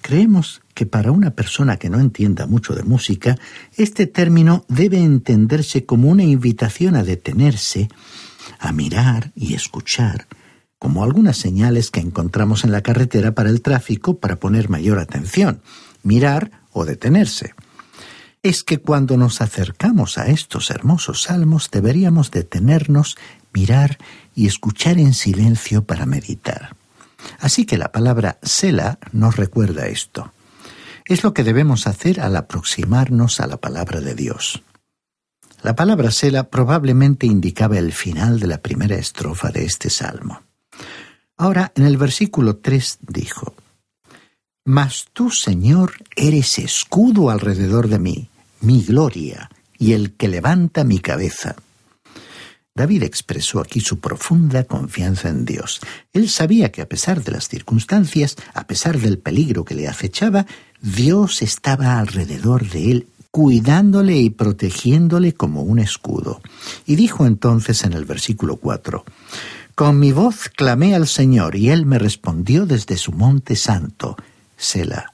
Creemos 0.01 0.61
que 0.73 0.85
para 0.85 1.11
una 1.11 1.31
persona 1.31 1.77
que 1.77 1.89
no 1.89 1.99
entienda 1.99 2.45
mucho 2.45 2.73
de 2.73 2.83
música, 2.83 3.37
este 3.75 4.07
término 4.07 4.65
debe 4.67 4.99
entenderse 4.99 5.85
como 5.85 6.09
una 6.09 6.23
invitación 6.23 6.95
a 6.95 7.03
detenerse, 7.03 7.89
a 8.59 8.71
mirar 8.71 9.31
y 9.35 9.53
escuchar, 9.53 10.27
como 10.77 11.03
algunas 11.03 11.37
señales 11.37 11.91
que 11.91 11.99
encontramos 11.99 12.63
en 12.63 12.71
la 12.71 12.81
carretera 12.81 13.33
para 13.33 13.49
el 13.49 13.61
tráfico 13.61 14.19
para 14.19 14.37
poner 14.37 14.69
mayor 14.69 14.99
atención, 14.99 15.61
mirar 16.03 16.51
o 16.71 16.85
detenerse. 16.85 17.53
Es 18.41 18.63
que 18.63 18.77
cuando 18.77 19.17
nos 19.17 19.41
acercamos 19.41 20.17
a 20.17 20.27
estos 20.27 20.71
hermosos 20.71 21.23
salmos 21.23 21.69
deberíamos 21.71 22.31
detenernos, 22.31 23.17
mirar 23.53 23.97
y 24.33 24.47
escuchar 24.47 24.97
en 24.97 25.13
silencio 25.13 25.83
para 25.83 26.05
meditar. 26.05 26.78
Así 27.39 27.65
que 27.65 27.77
la 27.77 27.91
palabra 27.91 28.37
Sela 28.41 28.99
nos 29.11 29.35
recuerda 29.35 29.87
esto. 29.87 30.31
Es 31.05 31.23
lo 31.23 31.33
que 31.33 31.43
debemos 31.43 31.87
hacer 31.87 32.21
al 32.21 32.35
aproximarnos 32.35 33.39
a 33.39 33.47
la 33.47 33.57
palabra 33.57 33.99
de 33.99 34.15
Dios. 34.15 34.61
La 35.61 35.75
palabra 35.75 36.11
Sela 36.11 36.49
probablemente 36.49 37.25
indicaba 37.25 37.77
el 37.77 37.91
final 37.91 38.39
de 38.39 38.47
la 38.47 38.61
primera 38.61 38.95
estrofa 38.95 39.49
de 39.49 39.65
este 39.65 39.89
salmo. 39.89 40.41
Ahora, 41.35 41.71
en 41.75 41.85
el 41.85 41.97
versículo 41.97 42.57
3 42.57 42.99
dijo, 43.01 43.55
Mas 44.65 45.07
tú, 45.13 45.31
Señor, 45.31 45.93
eres 46.15 46.59
escudo 46.59 47.29
alrededor 47.29 47.87
de 47.87 47.99
mí, 47.99 48.29
mi 48.61 48.83
gloria, 48.83 49.49
y 49.77 49.93
el 49.93 50.13
que 50.13 50.27
levanta 50.27 50.83
mi 50.83 50.99
cabeza. 50.99 51.55
David 52.79 53.03
expresó 53.03 53.59
aquí 53.59 53.81
su 53.81 53.99
profunda 53.99 54.63
confianza 54.63 55.27
en 55.27 55.43
Dios. 55.43 55.81
Él 56.13 56.29
sabía 56.29 56.71
que 56.71 56.81
a 56.81 56.87
pesar 56.87 57.21
de 57.21 57.33
las 57.33 57.49
circunstancias, 57.49 58.37
a 58.53 58.67
pesar 58.67 58.97
del 58.97 59.19
peligro 59.19 59.65
que 59.65 59.75
le 59.75 59.89
acechaba, 59.89 60.45
Dios 60.81 61.41
estaba 61.41 61.99
alrededor 61.99 62.69
de 62.69 62.91
él 62.91 63.07
cuidándole 63.31 64.15
y 64.15 64.29
protegiéndole 64.29 65.33
como 65.33 65.61
un 65.63 65.79
escudo. 65.79 66.39
Y 66.85 66.95
dijo 66.95 67.25
entonces 67.25 67.83
en 67.83 67.91
el 67.91 68.05
versículo 68.05 68.55
4, 68.55 69.03
Con 69.75 69.99
mi 69.99 70.13
voz 70.13 70.47
clamé 70.47 70.95
al 70.95 71.09
Señor 71.09 71.57
y 71.57 71.71
él 71.71 71.85
me 71.85 71.99
respondió 71.99 72.65
desde 72.65 72.95
su 72.95 73.11
monte 73.11 73.57
santo, 73.57 74.15
Sela. 74.55 75.11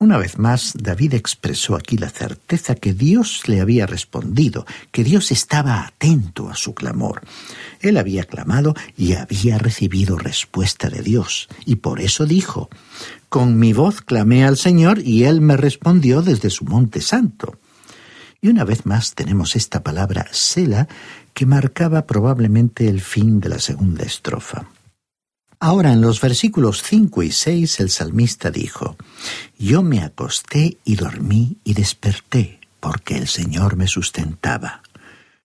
Una 0.00 0.18
vez 0.18 0.38
más, 0.38 0.74
David 0.76 1.14
expresó 1.14 1.76
aquí 1.76 1.96
la 1.96 2.10
certeza 2.10 2.74
que 2.74 2.92
Dios 2.92 3.42
le 3.46 3.60
había 3.60 3.86
respondido, 3.86 4.66
que 4.90 5.04
Dios 5.04 5.30
estaba 5.30 5.86
atento 5.86 6.50
a 6.50 6.56
su 6.56 6.74
clamor. 6.74 7.22
Él 7.80 7.96
había 7.96 8.24
clamado 8.24 8.74
y 8.96 9.14
había 9.14 9.56
recibido 9.56 10.18
respuesta 10.18 10.90
de 10.90 11.00
Dios, 11.00 11.48
y 11.64 11.76
por 11.76 12.00
eso 12.00 12.26
dijo, 12.26 12.68
Con 13.28 13.58
mi 13.58 13.72
voz 13.72 14.02
clamé 14.02 14.44
al 14.44 14.56
Señor 14.56 14.98
y 14.98 15.24
Él 15.24 15.40
me 15.40 15.56
respondió 15.56 16.22
desde 16.22 16.50
su 16.50 16.64
monte 16.64 17.00
santo. 17.00 17.58
Y 18.42 18.48
una 18.48 18.64
vez 18.64 18.84
más 18.84 19.14
tenemos 19.14 19.56
esta 19.56 19.82
palabra 19.82 20.26
Sela 20.32 20.88
que 21.32 21.46
marcaba 21.46 22.06
probablemente 22.06 22.88
el 22.88 23.00
fin 23.00 23.40
de 23.40 23.48
la 23.48 23.58
segunda 23.58 24.04
estrofa. 24.04 24.66
Ahora 25.60 25.92
en 25.92 26.00
los 26.00 26.20
versículos 26.20 26.82
5 26.82 27.22
y 27.22 27.32
6 27.32 27.80
el 27.80 27.90
salmista 27.90 28.50
dijo, 28.50 28.96
Yo 29.58 29.82
me 29.82 30.00
acosté 30.02 30.78
y 30.84 30.96
dormí 30.96 31.58
y 31.64 31.74
desperté, 31.74 32.60
porque 32.80 33.16
el 33.16 33.28
Señor 33.28 33.76
me 33.76 33.86
sustentaba. 33.86 34.82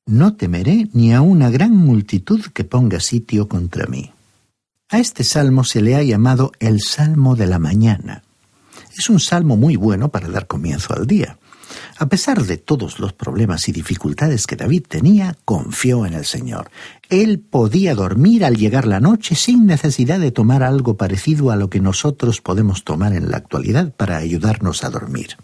No 0.05 0.35
temeré 0.35 0.89
ni 0.93 1.13
a 1.13 1.21
una 1.21 1.49
gran 1.49 1.75
multitud 1.75 2.41
que 2.53 2.63
ponga 2.63 2.99
sitio 2.99 3.47
contra 3.47 3.85
mí. 3.85 4.11
A 4.89 4.97
este 4.97 5.23
salmo 5.23 5.63
se 5.63 5.81
le 5.81 5.95
ha 5.95 6.01
llamado 6.01 6.51
el 6.59 6.81
Salmo 6.81 7.35
de 7.35 7.45
la 7.45 7.59
Mañana. 7.59 8.23
Es 8.97 9.09
un 9.09 9.19
salmo 9.19 9.55
muy 9.55 9.75
bueno 9.75 10.09
para 10.09 10.27
dar 10.27 10.47
comienzo 10.47 10.93
al 10.95 11.05
día. 11.05 11.37
A 12.01 12.07
pesar 12.07 12.45
de 12.45 12.55
todos 12.55 12.99
los 12.99 13.11
problemas 13.11 13.67
y 13.67 13.73
dificultades 13.73 14.47
que 14.47 14.55
David 14.55 14.85
tenía, 14.87 15.35
confió 15.43 16.05
en 16.05 16.13
el 16.13 16.23
Señor. 16.23 16.71
Él 17.09 17.39
podía 17.39 17.93
dormir 17.93 18.45
al 18.45 18.55
llegar 18.55 18.87
la 18.87 19.01
noche 19.01 19.35
sin 19.35 19.65
necesidad 19.65 20.17
de 20.17 20.31
tomar 20.31 20.63
algo 20.63 20.95
parecido 20.95 21.51
a 21.51 21.57
lo 21.57 21.69
que 21.69 21.81
nosotros 21.81 22.39
podemos 22.39 22.85
tomar 22.85 23.11
en 23.11 23.29
la 23.29 23.35
actualidad 23.35 23.93
para 23.93 24.15
ayudarnos 24.15 24.85
a 24.85 24.89
dormir. 24.89 25.35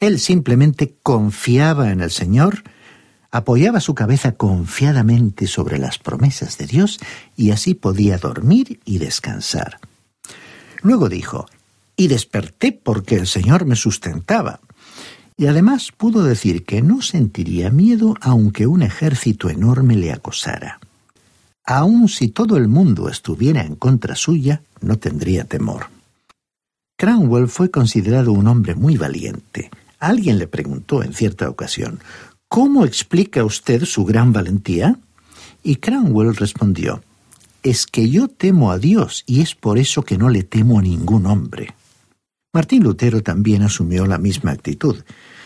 Él 0.00 0.18
simplemente 0.18 0.96
confiaba 1.00 1.92
en 1.92 2.00
el 2.00 2.10
Señor, 2.10 2.64
apoyaba 3.30 3.78
su 3.78 3.94
cabeza 3.94 4.32
confiadamente 4.32 5.46
sobre 5.46 5.78
las 5.78 6.00
promesas 6.00 6.58
de 6.58 6.66
Dios 6.66 6.98
y 7.36 7.52
así 7.52 7.74
podía 7.74 8.18
dormir 8.18 8.80
y 8.84 8.98
descansar. 8.98 9.78
Luego 10.82 11.08
dijo, 11.08 11.46
y 11.94 12.08
desperté 12.08 12.72
porque 12.72 13.14
el 13.14 13.28
Señor 13.28 13.64
me 13.64 13.76
sustentaba 13.76 14.58
y 15.42 15.48
además 15.48 15.90
pudo 15.90 16.22
decir 16.22 16.64
que 16.64 16.82
no 16.82 17.02
sentiría 17.02 17.68
miedo 17.70 18.14
aunque 18.20 18.68
un 18.68 18.80
ejército 18.80 19.50
enorme 19.50 19.96
le 19.96 20.12
acosara. 20.12 20.78
Aun 21.64 22.08
si 22.08 22.28
todo 22.28 22.56
el 22.56 22.68
mundo 22.68 23.08
estuviera 23.08 23.62
en 23.62 23.74
contra 23.74 24.14
suya, 24.14 24.62
no 24.80 25.00
tendría 25.00 25.42
temor. 25.42 25.86
Cranwell 26.96 27.48
fue 27.48 27.72
considerado 27.72 28.30
un 28.30 28.46
hombre 28.46 28.76
muy 28.76 28.96
valiente. 28.96 29.72
Alguien 29.98 30.38
le 30.38 30.46
preguntó 30.46 31.02
en 31.02 31.12
cierta 31.12 31.48
ocasión, 31.48 31.98
¿Cómo 32.46 32.84
explica 32.84 33.44
usted 33.44 33.84
su 33.84 34.04
gran 34.04 34.32
valentía? 34.32 34.96
Y 35.64 35.74
Cranwell 35.74 36.36
respondió, 36.36 37.02
Es 37.64 37.88
que 37.88 38.08
yo 38.08 38.28
temo 38.28 38.70
a 38.70 38.78
Dios 38.78 39.24
y 39.26 39.40
es 39.40 39.56
por 39.56 39.80
eso 39.80 40.04
que 40.04 40.18
no 40.18 40.28
le 40.28 40.44
temo 40.44 40.78
a 40.78 40.82
ningún 40.82 41.26
hombre. 41.26 41.74
Martín 42.54 42.84
Lutero 42.84 43.22
también 43.22 43.62
asumió 43.62 44.06
la 44.06 44.18
misma 44.18 44.52
actitud. 44.52 45.02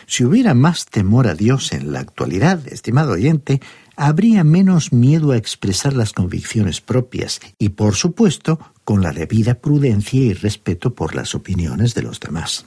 Si 0.09 0.23
hubiera 0.23 0.53
más 0.53 0.85
temor 0.85 1.27
a 1.27 1.35
Dios 1.35 1.73
en 1.73 1.91
la 1.91 1.99
actualidad, 1.99 2.65
estimado 2.69 3.11
oyente, 3.11 3.61
habría 3.97 4.45
menos 4.45 4.93
miedo 4.93 5.31
a 5.31 5.37
expresar 5.37 5.93
las 5.93 6.13
convicciones 6.13 6.79
propias 6.79 7.41
y, 7.59 7.69
por 7.69 7.93
supuesto, 7.93 8.57
con 8.85 9.03
la 9.03 9.11
debida 9.11 9.55
prudencia 9.55 10.21
y 10.21 10.33
respeto 10.33 10.95
por 10.95 11.13
las 11.13 11.35
opiniones 11.35 11.93
de 11.93 12.03
los 12.03 12.21
demás. 12.21 12.65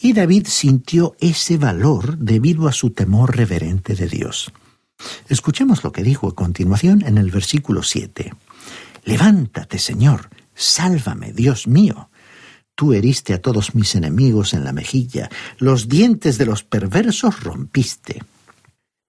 Y 0.00 0.14
David 0.14 0.48
sintió 0.48 1.14
ese 1.20 1.58
valor 1.58 2.18
debido 2.18 2.66
a 2.66 2.72
su 2.72 2.90
temor 2.90 3.36
reverente 3.36 3.94
de 3.94 4.08
Dios. 4.08 4.52
Escuchemos 5.28 5.84
lo 5.84 5.92
que 5.92 6.02
dijo 6.02 6.26
a 6.26 6.34
continuación 6.34 7.04
en 7.06 7.18
el 7.18 7.30
versículo 7.30 7.84
7. 7.84 8.34
Levántate, 9.04 9.78
Señor, 9.78 10.28
sálvame, 10.56 11.32
Dios 11.32 11.68
mío. 11.68 12.10
Tú 12.74 12.94
heriste 12.94 13.34
a 13.34 13.40
todos 13.40 13.74
mis 13.74 13.94
enemigos 13.94 14.54
en 14.54 14.64
la 14.64 14.72
mejilla, 14.72 15.30
los 15.58 15.88
dientes 15.88 16.38
de 16.38 16.46
los 16.46 16.64
perversos 16.64 17.42
rompiste. 17.42 18.22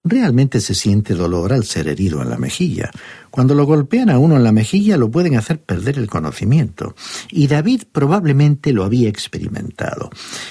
Realmente 0.06 0.60
se 0.60 0.74
siente 0.74 1.14
dolor 1.14 1.54
al 1.54 1.64
ser 1.64 1.88
herido 1.88 2.20
en 2.20 2.28
la 2.28 2.36
mejilla. 2.36 2.90
Cuando 3.30 3.54
lo 3.54 3.64
golpean 3.64 4.10
a 4.10 4.18
uno 4.18 4.36
en 4.36 4.44
la 4.44 4.52
mejilla 4.52 4.98
lo 4.98 5.10
pueden 5.10 5.34
hacer 5.34 5.62
perder 5.62 5.98
el 5.98 6.10
conocimiento. 6.10 6.94
Y 7.30 7.46
David 7.46 7.84
probablemente 7.90 8.74
lo 8.74 8.84
había 8.84 9.08
experimentado. 9.08 10.10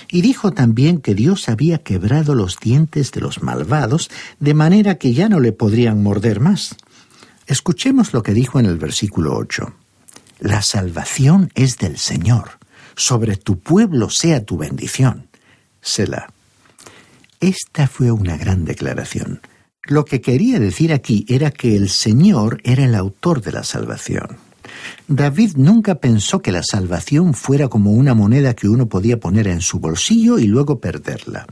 Y 0.10 0.22
dijo 0.22 0.54
también 0.54 1.02
que 1.02 1.14
Dios 1.14 1.50
había 1.50 1.78
quebrado 1.78 2.34
los 2.34 2.58
dientes 2.60 3.12
de 3.12 3.22
los 3.22 3.44
malvados 3.44 4.10
de 4.40 4.56
manera 4.56 4.96
que 4.96 5.14
ya 5.14 5.30
no 5.30 5.40
le 5.40 5.52
podrían 5.52 6.02
morder 6.02 6.40
más. 6.40 6.76
Escuchemos 7.46 8.12
lo 8.12 8.24
que 8.24 8.34
dijo 8.34 8.60
en 8.60 8.66
el 8.66 8.80
versículo 8.80 9.38
8. 9.38 9.72
La 10.40 10.64
salvación 10.64 11.52
es 11.54 11.78
del 11.78 12.00
Señor 12.00 12.63
sobre 12.96 13.36
tu 13.38 13.60
pueblo 13.60 14.10
sea 14.10 14.46
tu 14.46 14.58
bendición. 14.58 15.28
Selah. 15.82 16.32
Esta 17.40 17.88
fue 17.88 18.12
una 18.12 18.38
gran 18.38 18.66
declaración. 18.66 19.42
Lo 19.86 20.06
que 20.06 20.22
quería 20.22 20.60
decir 20.60 20.94
aquí 20.94 21.26
era 21.28 21.52
que 21.52 21.76
el 21.76 21.90
Señor 21.90 22.62
era 22.64 22.86
el 22.86 22.96
autor 22.96 23.42
de 23.42 23.52
la 23.52 23.64
salvación. 23.64 24.38
David 25.08 25.54
nunca 25.58 25.96
pensó 25.96 26.42
que 26.42 26.54
la 26.54 26.64
salvación 26.64 27.34
fuera 27.34 27.68
como 27.68 27.92
una 27.92 28.14
moneda 28.14 28.54
que 28.54 28.70
uno 28.70 28.88
podía 28.88 29.20
poner 29.20 29.48
en 29.48 29.60
su 29.60 29.80
bolsillo 29.80 30.40
y 30.40 30.48
luego 30.48 30.80
perderla. 30.80 31.48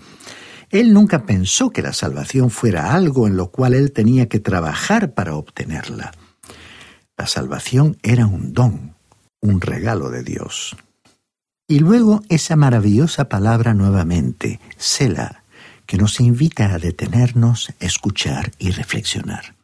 Él 0.70 0.94
nunca 0.94 1.26
pensó 1.26 1.72
que 1.72 1.82
la 1.82 1.92
salvación 1.92 2.50
fuera 2.50 2.94
algo 2.94 3.28
en 3.28 3.36
lo 3.36 3.52
cual 3.52 3.74
él 3.74 3.92
tenía 3.92 4.30
que 4.30 4.40
trabajar 4.40 5.14
para 5.14 5.36
obtenerla. 5.36 6.12
La 7.18 7.28
salvación 7.28 7.98
era 8.02 8.26
un 8.26 8.54
don, 8.54 8.96
un 9.42 9.60
regalo 9.60 10.10
de 10.10 10.24
Dios. 10.24 10.78
Y 11.72 11.80
luego 11.80 12.22
esa 12.28 12.58
maravillosa 12.58 13.30
palabra 13.30 13.74
nuevamente, 13.74 14.60
Sela, 14.76 15.46
que 15.86 15.96
nos 15.96 16.20
invita 16.20 16.74
a 16.74 16.80
detenernos, 16.80 17.72
escuchar 17.80 18.52
y 18.60 18.72
reflexionar. 18.72 19.56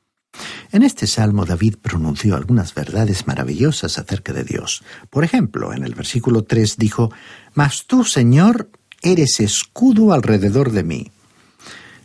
En 0.72 0.84
este 0.84 1.06
salmo 1.06 1.44
David 1.44 1.76
pronunció 1.82 2.38
algunas 2.38 2.74
verdades 2.74 3.28
maravillosas 3.28 4.00
acerca 4.00 4.32
de 4.32 4.46
Dios. 4.46 4.86
Por 5.10 5.26
ejemplo, 5.26 5.74
en 5.74 5.84
el 5.84 5.96
versículo 5.96 6.46
3 6.46 6.78
dijo, 6.78 7.12
Mas 7.56 7.88
tú, 7.88 8.06
Señor, 8.06 8.70
eres 9.02 9.42
escudo 9.42 10.14
alrededor 10.14 10.72
de 10.72 10.84
mí. 10.84 11.12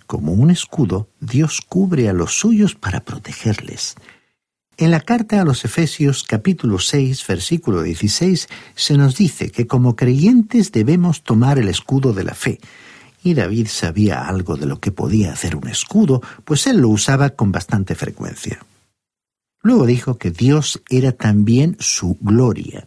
Como 0.08 0.32
un 0.32 0.50
escudo, 0.50 1.10
Dios 1.20 1.60
cubre 1.60 2.08
a 2.08 2.12
los 2.12 2.40
suyos 2.40 2.74
para 2.74 3.04
protegerles. 3.04 3.94
En 4.78 4.90
la 4.90 5.00
carta 5.00 5.40
a 5.40 5.44
los 5.44 5.64
Efesios 5.64 6.24
capítulo 6.24 6.78
6 6.78 7.26
versículo 7.26 7.82
16 7.82 8.48
se 8.74 8.96
nos 8.96 9.16
dice 9.16 9.50
que 9.50 9.66
como 9.66 9.96
creyentes 9.96 10.72
debemos 10.72 11.22
tomar 11.22 11.58
el 11.58 11.68
escudo 11.68 12.14
de 12.14 12.24
la 12.24 12.34
fe. 12.34 12.58
Y 13.22 13.34
David 13.34 13.68
sabía 13.68 14.26
algo 14.26 14.56
de 14.56 14.66
lo 14.66 14.80
que 14.80 14.90
podía 14.90 15.32
hacer 15.32 15.56
un 15.56 15.68
escudo, 15.68 16.22
pues 16.44 16.66
él 16.66 16.78
lo 16.78 16.88
usaba 16.88 17.30
con 17.30 17.52
bastante 17.52 17.94
frecuencia. 17.94 18.60
Luego 19.62 19.86
dijo 19.86 20.18
que 20.18 20.30
Dios 20.30 20.82
era 20.88 21.12
también 21.12 21.76
su 21.78 22.16
gloria. 22.20 22.86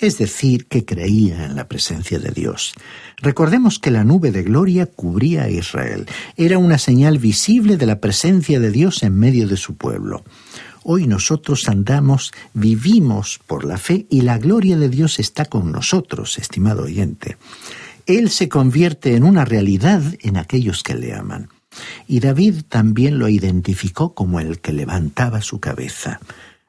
es 0.00 0.18
decir, 0.18 0.66
que 0.66 0.84
creía 0.84 1.44
en 1.44 1.54
la 1.54 1.68
presencia 1.68 2.18
de 2.18 2.32
Dios. 2.32 2.74
Recordemos 3.18 3.78
que 3.78 3.92
la 3.92 4.02
nube 4.02 4.32
de 4.32 4.42
gloria 4.42 4.86
cubría 4.86 5.44
a 5.44 5.48
Israel. 5.48 6.06
Era 6.36 6.58
una 6.58 6.78
señal 6.78 7.18
visible 7.18 7.76
de 7.76 7.86
la 7.86 8.00
presencia 8.00 8.58
de 8.58 8.72
Dios 8.72 9.04
en 9.04 9.16
medio 9.16 9.46
de 9.46 9.56
su 9.56 9.76
pueblo. 9.76 10.24
Hoy 10.84 11.06
nosotros 11.06 11.68
andamos, 11.68 12.32
vivimos 12.54 13.40
por 13.46 13.64
la 13.64 13.78
fe 13.78 14.06
y 14.10 14.22
la 14.22 14.38
gloria 14.38 14.76
de 14.76 14.88
Dios 14.88 15.18
está 15.18 15.44
con 15.44 15.70
nosotros, 15.70 16.38
estimado 16.38 16.84
oyente. 16.84 17.36
Él 18.06 18.30
se 18.30 18.48
convierte 18.48 19.14
en 19.14 19.22
una 19.22 19.44
realidad 19.44 20.02
en 20.20 20.36
aquellos 20.36 20.82
que 20.82 20.94
le 20.94 21.14
aman. 21.14 21.48
Y 22.08 22.20
David 22.20 22.62
también 22.68 23.18
lo 23.18 23.28
identificó 23.28 24.14
como 24.14 24.40
el 24.40 24.58
que 24.60 24.72
levantaba 24.72 25.40
su 25.40 25.60
cabeza. 25.60 26.20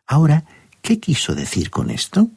Ahora, 0.06 0.46
¿qué 0.82 1.00
quiso 1.00 1.34
decir 1.34 1.72
con 1.72 1.90
esto? 1.90 2.30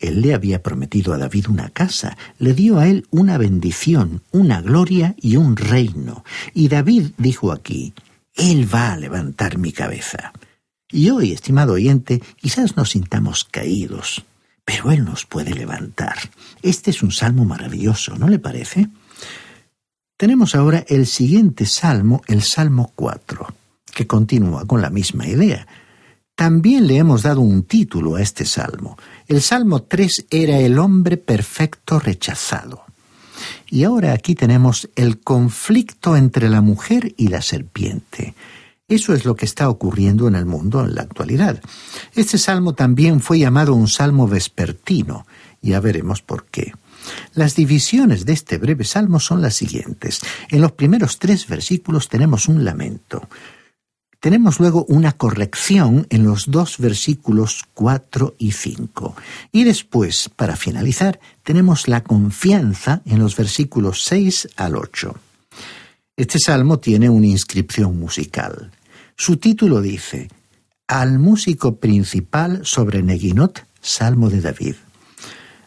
Él 0.00 0.22
le 0.22 0.34
había 0.34 0.62
prometido 0.62 1.12
a 1.12 1.18
David 1.18 1.46
una 1.48 1.68
casa, 1.68 2.16
le 2.38 2.54
dio 2.54 2.78
a 2.78 2.88
él 2.88 3.06
una 3.10 3.38
bendición, 3.38 4.22
una 4.32 4.60
gloria 4.60 5.14
y 5.20 5.36
un 5.36 5.56
reino. 5.56 6.24
Y 6.52 6.68
David 6.68 7.10
dijo 7.18 7.52
aquí, 7.52 7.92
Él 8.34 8.72
va 8.74 8.92
a 8.92 8.96
levantar 8.96 9.58
mi 9.58 9.72
cabeza. 9.72 10.32
Y 10.90 11.10
hoy, 11.10 11.32
estimado 11.32 11.74
oyente, 11.74 12.22
quizás 12.36 12.76
nos 12.76 12.90
sintamos 12.90 13.44
caídos, 13.44 14.24
pero 14.64 14.90
Él 14.90 15.04
nos 15.04 15.24
puede 15.24 15.54
levantar. 15.54 16.16
Este 16.62 16.90
es 16.90 17.02
un 17.02 17.12
salmo 17.12 17.44
maravilloso, 17.44 18.16
¿no 18.16 18.28
le 18.28 18.38
parece? 18.38 18.88
Tenemos 20.16 20.54
ahora 20.54 20.84
el 20.88 21.06
siguiente 21.06 21.64
salmo, 21.64 22.22
el 22.26 22.42
Salmo 22.42 22.92
4, 22.94 23.46
que 23.94 24.06
continúa 24.06 24.66
con 24.66 24.82
la 24.82 24.90
misma 24.90 25.26
idea. 25.26 25.66
También 26.34 26.86
le 26.86 26.96
hemos 26.96 27.22
dado 27.22 27.40
un 27.40 27.62
título 27.62 28.16
a 28.16 28.22
este 28.22 28.44
salmo. 28.44 28.98
El 29.28 29.40
Salmo 29.42 29.82
3 29.82 30.26
era 30.30 30.58
el 30.58 30.78
hombre 30.78 31.16
perfecto 31.16 31.98
rechazado. 31.98 32.82
Y 33.70 33.84
ahora 33.84 34.12
aquí 34.12 34.34
tenemos 34.34 34.90
el 34.96 35.20
conflicto 35.20 36.16
entre 36.16 36.48
la 36.48 36.60
mujer 36.60 37.14
y 37.16 37.28
la 37.28 37.40
serpiente. 37.40 38.34
Eso 38.90 39.14
es 39.14 39.24
lo 39.24 39.36
que 39.36 39.44
está 39.44 39.68
ocurriendo 39.68 40.26
en 40.26 40.34
el 40.34 40.46
mundo 40.46 40.84
en 40.84 40.96
la 40.96 41.02
actualidad. 41.02 41.62
Este 42.16 42.38
salmo 42.38 42.74
también 42.74 43.20
fue 43.20 43.38
llamado 43.38 43.72
un 43.72 43.86
salmo 43.86 44.26
vespertino. 44.26 45.28
Ya 45.62 45.78
veremos 45.78 46.22
por 46.22 46.46
qué. 46.46 46.74
Las 47.34 47.54
divisiones 47.54 48.26
de 48.26 48.32
este 48.32 48.58
breve 48.58 48.82
salmo 48.82 49.20
son 49.20 49.42
las 49.42 49.54
siguientes. 49.54 50.18
En 50.48 50.60
los 50.60 50.72
primeros 50.72 51.20
tres 51.20 51.46
versículos 51.46 52.08
tenemos 52.08 52.48
un 52.48 52.64
lamento. 52.64 53.28
Tenemos 54.18 54.58
luego 54.58 54.84
una 54.88 55.12
corrección 55.12 56.08
en 56.10 56.24
los 56.24 56.50
dos 56.50 56.78
versículos 56.78 57.66
4 57.74 58.34
y 58.38 58.50
5. 58.50 59.14
Y 59.52 59.62
después, 59.62 60.28
para 60.34 60.56
finalizar, 60.56 61.20
tenemos 61.44 61.86
la 61.86 62.02
confianza 62.02 63.02
en 63.06 63.20
los 63.20 63.36
versículos 63.36 64.02
6 64.02 64.48
al 64.56 64.74
8. 64.74 65.14
Este 66.16 66.40
salmo 66.40 66.80
tiene 66.80 67.08
una 67.08 67.28
inscripción 67.28 67.96
musical. 67.96 68.72
Su 69.20 69.36
título 69.36 69.82
dice, 69.82 70.30
Al 70.88 71.18
músico 71.18 71.76
principal 71.76 72.64
sobre 72.64 73.02
Neguinot, 73.02 73.66
Salmo 73.78 74.30
de 74.30 74.40
David. 74.40 74.76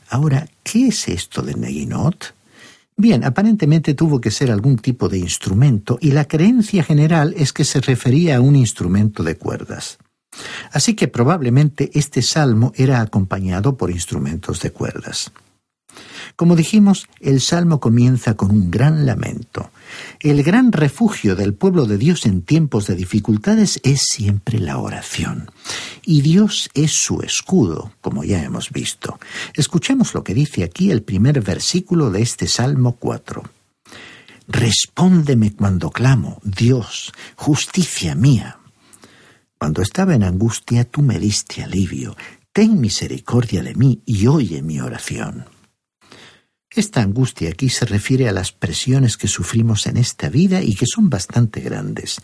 Ahora, 0.09 0.47
¿qué 0.63 0.87
es 0.87 1.07
esto 1.07 1.43
de 1.43 1.53
Neguinot? 1.53 2.33
Bien, 2.97 3.23
aparentemente 3.23 3.93
tuvo 3.93 4.19
que 4.19 4.31
ser 4.31 4.49
algún 4.49 4.79
tipo 4.79 5.07
de 5.07 5.19
instrumento 5.19 5.99
y 6.01 6.13
la 6.13 6.25
creencia 6.25 6.81
general 6.81 7.35
es 7.37 7.53
que 7.53 7.63
se 7.63 7.79
refería 7.79 8.37
a 8.37 8.41
un 8.41 8.55
instrumento 8.55 9.21
de 9.21 9.37
cuerdas. 9.37 9.99
Así 10.71 10.95
que 10.95 11.07
probablemente 11.07 11.91
este 11.93 12.23
salmo 12.23 12.73
era 12.75 13.01
acompañado 13.01 13.77
por 13.77 13.91
instrumentos 13.91 14.61
de 14.61 14.71
cuerdas. 14.71 15.31
Como 16.35 16.55
dijimos, 16.55 17.07
el 17.19 17.41
salmo 17.41 17.79
comienza 17.79 18.35
con 18.35 18.51
un 18.51 18.71
gran 18.71 19.05
lamento. 19.05 19.71
El 20.19 20.43
gran 20.43 20.71
refugio 20.71 21.35
del 21.35 21.53
pueblo 21.53 21.85
de 21.85 21.97
Dios 21.97 22.25
en 22.25 22.41
tiempos 22.41 22.87
de 22.87 22.95
dificultades 22.95 23.79
es 23.83 24.01
siempre 24.09 24.59
la 24.59 24.77
oración. 24.77 25.51
Y 26.03 26.21
Dios 26.21 26.69
es 26.73 26.93
su 26.93 27.21
escudo, 27.21 27.91
como 28.01 28.23
ya 28.23 28.43
hemos 28.43 28.71
visto. 28.71 29.19
Escuchemos 29.53 30.13
lo 30.13 30.23
que 30.23 30.33
dice 30.33 30.63
aquí 30.63 30.91
el 30.91 31.03
primer 31.03 31.41
versículo 31.41 32.09
de 32.09 32.21
este 32.21 32.47
Salmo 32.47 32.97
4. 32.97 33.43
Respóndeme 34.47 35.53
cuando 35.53 35.89
clamo, 35.91 36.39
Dios, 36.43 37.13
justicia 37.35 38.15
mía. 38.15 38.57
Cuando 39.57 39.81
estaba 39.81 40.15
en 40.15 40.23
angustia, 40.23 40.83
tú 40.83 41.01
me 41.01 41.19
diste 41.19 41.63
alivio. 41.63 42.17
Ten 42.51 42.81
misericordia 42.81 43.63
de 43.63 43.75
mí 43.75 44.01
y 44.05 44.27
oye 44.27 44.61
mi 44.61 44.79
oración. 44.81 45.45
Esta 46.75 47.01
angustia 47.01 47.49
aquí 47.49 47.69
se 47.69 47.85
refiere 47.85 48.27
a 48.27 48.31
las 48.31 48.51
presiones 48.51 49.17
que 49.17 49.27
sufrimos 49.27 49.85
en 49.85 49.97
esta 49.97 50.29
vida 50.29 50.61
y 50.61 50.73
que 50.75 50.87
son 50.87 51.09
bastante 51.09 51.61
grandes. 51.61 52.19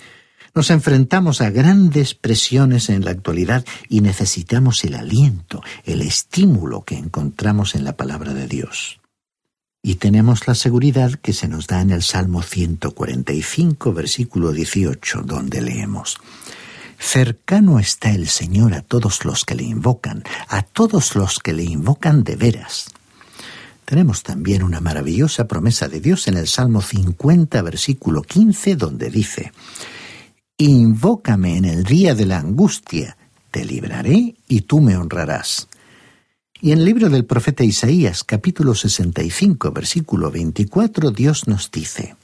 Nos 0.55 0.71
enfrentamos 0.71 1.41
a 1.41 1.51
grandes 1.51 2.15
presiones 2.15 2.89
en 2.89 3.05
la 3.05 3.11
actualidad 3.11 3.63
y 3.87 4.01
necesitamos 4.01 4.83
el 4.83 4.95
aliento, 4.95 5.61
el 5.85 6.01
estímulo 6.01 6.83
que 6.83 6.97
encontramos 6.97 7.75
en 7.75 7.83
la 7.83 7.95
palabra 7.95 8.33
de 8.33 8.47
Dios. 8.47 8.99
Y 9.83 9.95
tenemos 9.95 10.47
la 10.47 10.55
seguridad 10.55 11.13
que 11.13 11.33
se 11.33 11.47
nos 11.47 11.67
da 11.67 11.81
en 11.81 11.91
el 11.91 12.01
Salmo 12.01 12.41
145, 12.41 13.93
versículo 13.93 14.51
18, 14.51 15.21
donde 15.21 15.61
leemos, 15.61 16.17
Cercano 16.97 17.79
está 17.79 18.11
el 18.11 18.27
Señor 18.27 18.73
a 18.73 18.81
todos 18.81 19.23
los 19.23 19.45
que 19.45 19.55
le 19.55 19.63
invocan, 19.63 20.23
a 20.49 20.63
todos 20.63 21.15
los 21.15 21.39
que 21.39 21.53
le 21.53 21.63
invocan 21.63 22.23
de 22.25 22.35
veras. 22.35 22.87
Tenemos 23.89 24.21
también 24.21 24.61
una 24.61 24.81
maravillosa 24.81 25.47
promesa 25.47 25.87
de 25.87 25.99
Dios 25.99 26.27
en 26.27 26.37
el 26.37 26.47
Salmo 26.47 26.79
50, 26.79 27.59
versículo 27.63 28.21
15, 28.21 28.75
donde 28.75 29.09
dice, 29.09 29.51
Invócame 30.59 31.57
en 31.57 31.65
el 31.65 31.85
día 31.85 32.13
de 32.13 32.27
la 32.27 32.37
angustia, 32.37 33.17
te 33.49 33.65
libraré 33.65 34.35
y 34.47 34.61
tú 34.61 34.79
me 34.79 34.95
honrarás. 34.95 35.69
Y 36.61 36.71
en 36.71 36.77
el 36.77 36.85
libro 36.85 37.09
del 37.09 37.25
profeta 37.25 37.63
Isaías, 37.63 38.23
capítulo 38.23 38.75
65, 38.75 39.71
versículo 39.71 40.29
24, 40.29 41.09
Dios 41.09 41.47
nos 41.47 41.71
dice, 41.71 42.15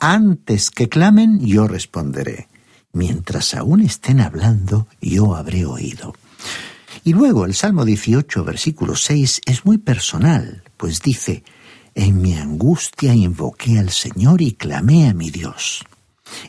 Antes 0.00 0.72
que 0.72 0.88
clamen, 0.88 1.38
yo 1.46 1.68
responderé. 1.68 2.48
Mientras 2.92 3.54
aún 3.54 3.82
estén 3.82 4.20
hablando, 4.20 4.88
yo 5.00 5.36
habré 5.36 5.64
oído. 5.64 6.12
Y 7.04 7.12
luego 7.12 7.44
el 7.44 7.54
Salmo 7.54 7.84
18, 7.84 8.44
versículo 8.44 8.96
6 8.96 9.42
es 9.46 9.64
muy 9.64 9.78
personal, 9.78 10.64
pues 10.82 11.00
dice, 11.00 11.44
En 11.94 12.20
mi 12.20 12.34
angustia 12.34 13.14
invoqué 13.14 13.78
al 13.78 13.90
Señor 13.90 14.42
y 14.42 14.54
clamé 14.54 15.08
a 15.08 15.14
mi 15.14 15.30
Dios. 15.30 15.84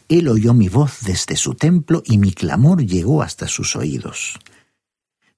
Él 0.09 0.27
oyó 0.27 0.55
mi 0.55 0.69
voz 0.69 1.01
desde 1.01 1.35
su 1.35 1.53
templo 1.53 2.01
y 2.03 2.17
mi 2.17 2.33
clamor 2.33 2.83
llegó 2.83 3.21
hasta 3.21 3.47
sus 3.47 3.75
oídos. 3.75 4.39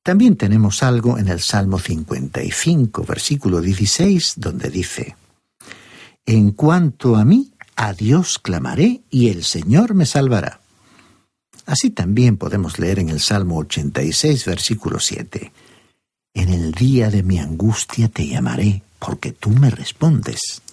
También 0.02 0.38
tenemos 0.38 0.82
algo 0.82 1.20
en 1.20 1.28
el 1.28 1.42
Salmo 1.42 1.78
55, 1.78 3.04
versículo 3.04 3.60
16, 3.60 4.36
donde 4.38 4.70
dice, 4.70 5.18
En 6.26 6.52
cuanto 6.52 7.18
a 7.18 7.26
mí, 7.26 7.52
a 7.76 7.92
Dios 7.92 8.40
clamaré 8.40 9.02
y 9.10 9.28
el 9.28 9.44
Señor 9.44 9.94
me 9.94 10.06
salvará. 10.06 10.62
Así 11.66 11.90
también 11.90 12.38
podemos 12.38 12.80
leer 12.80 13.00
en 13.00 13.10
el 13.10 13.20
Salmo 13.20 13.58
86, 13.58 14.46
versículo 14.46 15.02
7, 15.02 15.52
En 16.34 16.48
el 16.48 16.72
día 16.72 17.10
de 17.10 17.24
mi 17.24 17.40
angustia 17.40 18.08
te 18.08 18.26
llamaré 18.26 18.85
porque 19.06 19.34
tú 19.34 19.52
me 19.52 19.70
respondes. 19.70 20.63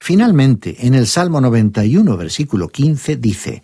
Finalmente, 0.00 0.84
en 0.84 0.94
el 0.94 1.06
Salmo 1.06 1.40
91, 1.40 2.16
versículo 2.16 2.68
15, 2.68 3.16
dice, 3.16 3.62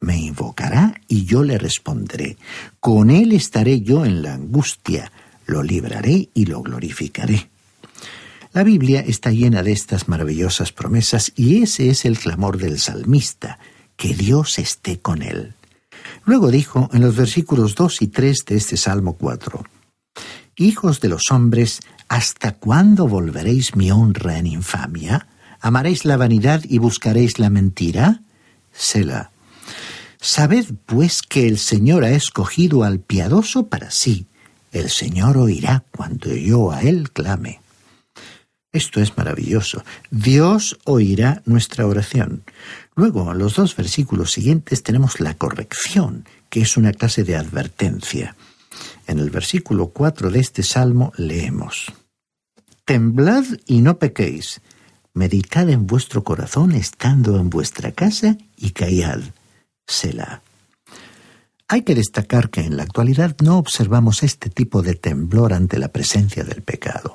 Me 0.00 0.16
invocará 0.16 0.94
y 1.08 1.24
yo 1.24 1.42
le 1.42 1.58
responderé. 1.58 2.36
Con 2.78 3.10
él 3.10 3.32
estaré 3.32 3.80
yo 3.80 4.04
en 4.04 4.22
la 4.22 4.34
angustia, 4.34 5.10
lo 5.46 5.64
libraré 5.64 6.28
y 6.32 6.46
lo 6.46 6.62
glorificaré. 6.62 7.50
La 8.52 8.62
Biblia 8.62 9.00
está 9.00 9.32
llena 9.32 9.64
de 9.64 9.72
estas 9.72 10.08
maravillosas 10.08 10.70
promesas 10.70 11.32
y 11.34 11.62
ese 11.62 11.90
es 11.90 12.04
el 12.04 12.20
clamor 12.20 12.56
del 12.56 12.78
salmista, 12.78 13.58
que 13.96 14.14
Dios 14.14 14.60
esté 14.60 15.00
con 15.00 15.22
él. 15.22 15.54
Luego 16.24 16.52
dijo 16.52 16.88
en 16.92 17.00
los 17.00 17.16
versículos 17.16 17.74
2 17.74 18.02
y 18.02 18.06
3 18.06 18.44
de 18.46 18.56
este 18.56 18.76
Salmo 18.76 19.14
4, 19.14 19.64
Hijos 20.56 21.00
de 21.00 21.08
los 21.08 21.30
hombres, 21.30 21.80
¿Hasta 22.10 22.54
cuándo 22.54 23.06
volveréis 23.06 23.76
mi 23.76 23.92
honra 23.92 24.36
en 24.36 24.48
infamia? 24.48 25.28
¿Amaréis 25.60 26.04
la 26.04 26.16
vanidad 26.16 26.60
y 26.68 26.78
buscaréis 26.78 27.38
la 27.38 27.50
mentira? 27.50 28.22
Sela. 28.72 29.30
Sabed, 30.20 30.66
pues, 30.86 31.22
que 31.22 31.46
el 31.46 31.56
Señor 31.56 32.02
ha 32.02 32.10
escogido 32.10 32.82
al 32.82 32.98
piadoso 32.98 33.68
para 33.68 33.92
sí. 33.92 34.26
El 34.72 34.90
Señor 34.90 35.38
oirá 35.38 35.84
cuando 35.92 36.34
yo 36.34 36.72
a 36.72 36.82
Él 36.82 37.12
clame. 37.12 37.60
Esto 38.72 39.00
es 39.00 39.16
maravilloso. 39.16 39.84
Dios 40.10 40.80
oirá 40.86 41.42
nuestra 41.46 41.86
oración. 41.86 42.42
Luego, 42.96 43.30
en 43.30 43.38
los 43.38 43.54
dos 43.54 43.76
versículos 43.76 44.32
siguientes 44.32 44.82
tenemos 44.82 45.20
la 45.20 45.34
corrección, 45.34 46.24
que 46.48 46.62
es 46.62 46.76
una 46.76 46.92
clase 46.92 47.22
de 47.22 47.36
advertencia. 47.36 48.34
En 49.06 49.20
el 49.20 49.30
versículo 49.30 49.90
4 49.90 50.30
de 50.30 50.40
este 50.40 50.64
salmo 50.64 51.12
leemos, 51.16 51.92
Temblad 52.90 53.44
y 53.66 53.82
no 53.82 54.00
pequéis, 54.00 54.60
meditad 55.14 55.70
en 55.70 55.86
vuestro 55.86 56.24
corazón 56.24 56.72
estando 56.72 57.38
en 57.38 57.48
vuestra 57.48 57.92
casa 57.92 58.36
y 58.56 58.70
callad. 58.70 59.20
Selah. 59.86 60.42
Hay 61.68 61.82
que 61.82 61.94
destacar 61.94 62.50
que 62.50 62.62
en 62.62 62.76
la 62.76 62.82
actualidad 62.82 63.36
no 63.44 63.58
observamos 63.58 64.24
este 64.24 64.50
tipo 64.50 64.82
de 64.82 64.96
temblor 64.96 65.52
ante 65.52 65.78
la 65.78 65.92
presencia 65.92 66.42
del 66.42 66.62
pecado. 66.62 67.14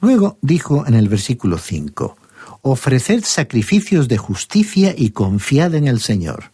Luego 0.00 0.38
dijo 0.40 0.86
en 0.86 0.94
el 0.94 1.10
versículo 1.10 1.58
5, 1.58 2.16
Ofreced 2.62 3.24
sacrificios 3.24 4.08
de 4.08 4.16
justicia 4.16 4.94
y 4.96 5.10
confiad 5.10 5.74
en 5.74 5.86
el 5.86 6.00
Señor. 6.00 6.44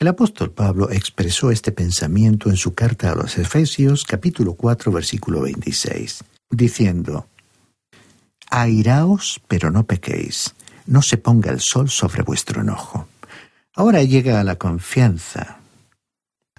El 0.00 0.08
apóstol 0.08 0.50
Pablo 0.50 0.90
expresó 0.90 1.52
este 1.52 1.70
pensamiento 1.70 2.50
en 2.50 2.56
su 2.56 2.74
carta 2.74 3.12
a 3.12 3.14
los 3.14 3.38
Efesios 3.38 4.02
capítulo 4.02 4.54
4 4.54 4.90
versículo 4.90 5.42
26, 5.42 6.24
diciendo, 6.52 7.26
Airaos, 8.48 9.40
pero 9.48 9.72
no 9.72 9.84
pequéis, 9.84 10.54
no 10.86 11.02
se 11.02 11.16
ponga 11.16 11.50
el 11.50 11.60
sol 11.60 11.90
sobre 11.90 12.22
vuestro 12.22 12.60
enojo. 12.60 13.08
Ahora 13.74 14.04
llega 14.04 14.38
a 14.38 14.44
la 14.44 14.56
confianza, 14.56 15.62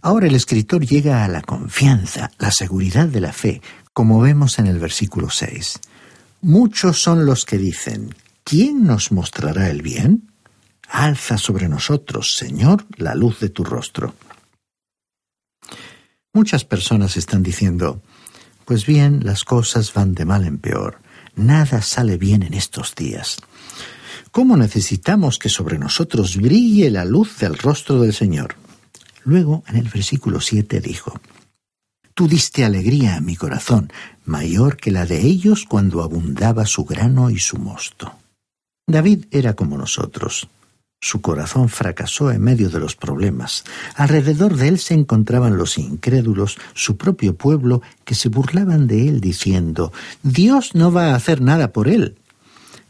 Ahora 0.05 0.27
el 0.27 0.35
escritor 0.35 0.85
llega 0.85 1.23
a 1.23 1.29
la 1.29 1.41
confianza, 1.41 2.29
la 2.37 2.51
seguridad 2.51 3.07
de 3.07 3.21
la 3.21 3.31
fe, 3.31 3.61
como 3.93 4.19
vemos 4.19 4.59
en 4.59 4.67
el 4.67 4.77
versículo 4.77 5.29
6. 5.29 5.79
Muchos 6.41 7.01
son 7.01 7.25
los 7.25 7.45
que 7.45 7.57
dicen, 7.57 8.13
¿quién 8.43 8.83
nos 8.83 9.13
mostrará 9.13 9.69
el 9.69 9.81
bien? 9.81 10.29
Alza 10.89 11.37
sobre 11.37 11.69
nosotros, 11.69 12.35
Señor, 12.35 12.85
la 12.97 13.15
luz 13.15 13.39
de 13.39 13.47
tu 13.47 13.63
rostro. 13.63 14.13
Muchas 16.33 16.65
personas 16.65 17.15
están 17.15 17.41
diciendo, 17.41 18.01
pues 18.65 18.85
bien, 18.85 19.21
las 19.23 19.43
cosas 19.43 19.93
van 19.93 20.13
de 20.13 20.25
mal 20.25 20.45
en 20.45 20.57
peor, 20.57 20.99
nada 21.35 21.81
sale 21.81 22.17
bien 22.17 22.43
en 22.43 22.53
estos 22.53 22.95
días. 22.95 23.37
¿Cómo 24.31 24.57
necesitamos 24.57 25.37
que 25.37 25.49
sobre 25.49 25.77
nosotros 25.77 26.37
brille 26.37 26.89
la 26.89 27.05
luz 27.05 27.37
del 27.37 27.57
rostro 27.57 28.01
del 28.01 28.13
Señor? 28.13 28.55
Luego, 29.23 29.63
en 29.67 29.77
el 29.77 29.89
versículo 29.89 30.41
7 30.41 30.81
dijo, 30.81 31.19
Tú 32.13 32.27
diste 32.27 32.63
alegría 32.63 33.15
a 33.15 33.21
mi 33.21 33.35
corazón, 33.35 33.91
mayor 34.25 34.77
que 34.77 34.91
la 34.91 35.05
de 35.05 35.21
ellos 35.21 35.65
cuando 35.67 36.03
abundaba 36.03 36.65
su 36.65 36.85
grano 36.85 37.29
y 37.29 37.39
su 37.39 37.57
mosto. 37.57 38.13
David 38.85 39.25
era 39.31 39.53
como 39.53 39.77
nosotros. 39.77 40.47
Su 41.03 41.19
corazón 41.19 41.67
fracasó 41.67 42.31
en 42.31 42.41
medio 42.41 42.69
de 42.69 42.79
los 42.79 42.95
problemas. 42.95 43.65
Alrededor 43.95 44.55
de 44.55 44.69
él 44.69 44.79
se 44.79 44.93
encontraban 44.93 45.57
los 45.57 45.77
incrédulos, 45.77 46.57
su 46.75 46.95
propio 46.95 47.35
pueblo, 47.35 47.81
que 48.05 48.15
se 48.15 48.29
burlaban 48.29 48.87
de 48.87 49.09
él 49.09 49.19
diciendo, 49.19 49.91
Dios 50.21 50.75
no 50.75 50.93
va 50.93 51.07
a 51.07 51.15
hacer 51.15 51.41
nada 51.41 51.73
por 51.73 51.89
él. 51.89 52.15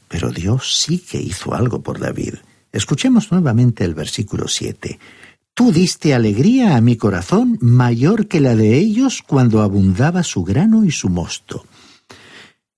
Pero 0.10 0.30
Dios 0.30 0.76
sí 0.78 1.00
que 1.00 1.20
hizo 1.20 1.56
algo 1.56 1.82
por 1.82 2.00
David. 2.00 2.36
Escuchemos 2.72 3.32
nuevamente 3.32 3.84
el 3.84 3.96
versículo 3.96 4.48
7. 4.48 5.00
Tú 5.56 5.72
diste 5.72 6.14
alegría 6.14 6.76
a 6.76 6.82
mi 6.82 6.98
corazón 6.98 7.58
mayor 7.62 8.28
que 8.28 8.42
la 8.42 8.56
de 8.56 8.78
ellos 8.78 9.24
cuando 9.26 9.64
abundaba 9.64 10.22
su 10.22 10.44
grano 10.44 10.86
y 10.86 10.92
su 10.92 11.10
mosto. 11.10 11.66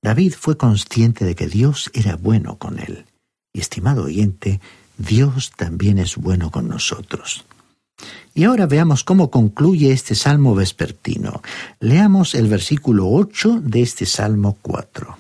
David 0.02 0.34
fue 0.40 0.56
consciente 0.56 1.26
de 1.26 1.36
que 1.36 1.48
Dios 1.48 1.92
era 1.94 2.16
bueno 2.16 2.58
con 2.58 2.80
él. 2.80 3.04
Y 3.52 3.60
estimado 3.60 4.04
oyente, 4.04 4.62
Dios 4.98 5.52
también 5.56 6.00
es 6.00 6.16
bueno 6.16 6.52
con 6.52 6.68
nosotros. 6.68 7.46
Y 8.34 8.44
ahora 8.44 8.66
veamos 8.66 9.04
cómo 9.04 9.32
concluye 9.32 9.92
este 9.92 10.16
salmo 10.16 10.56
vespertino. 10.56 11.42
Leamos 11.80 12.36
el 12.36 12.48
versículo 12.48 13.10
8 13.10 13.62
de 13.62 13.82
este 13.82 14.06
salmo 14.06 14.58
4. 14.62 15.18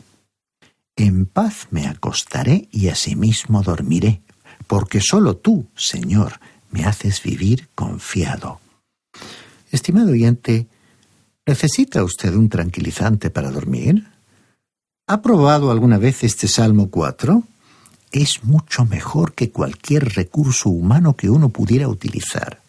En 0.97 1.25
paz 1.25 1.67
me 1.71 1.87
acostaré 1.87 2.67
y 2.71 2.89
asimismo 2.89 3.63
dormiré, 3.63 4.21
porque 4.67 4.99
solo 5.01 5.37
tú, 5.37 5.67
Señor, 5.75 6.39
me 6.71 6.85
haces 6.85 7.21
vivir 7.23 7.69
confiado. 7.75 8.59
Estimado 9.71 10.11
oyente, 10.11 10.67
¿necesita 11.45 12.03
usted 12.03 12.33
un 12.33 12.49
tranquilizante 12.49 13.29
para 13.29 13.51
dormir? 13.51 14.05
¿Ha 15.07 15.21
probado 15.21 15.71
alguna 15.71 15.97
vez 15.97 16.23
este 16.23 16.47
Salmo 16.47 16.89
4? 16.89 17.43
Es 18.11 18.43
mucho 18.43 18.85
mejor 18.85 19.33
que 19.33 19.51
cualquier 19.51 20.15
recurso 20.15 20.69
humano 20.69 21.15
que 21.15 21.29
uno 21.29 21.49
pudiera 21.49 21.87
utilizar. 21.87 22.61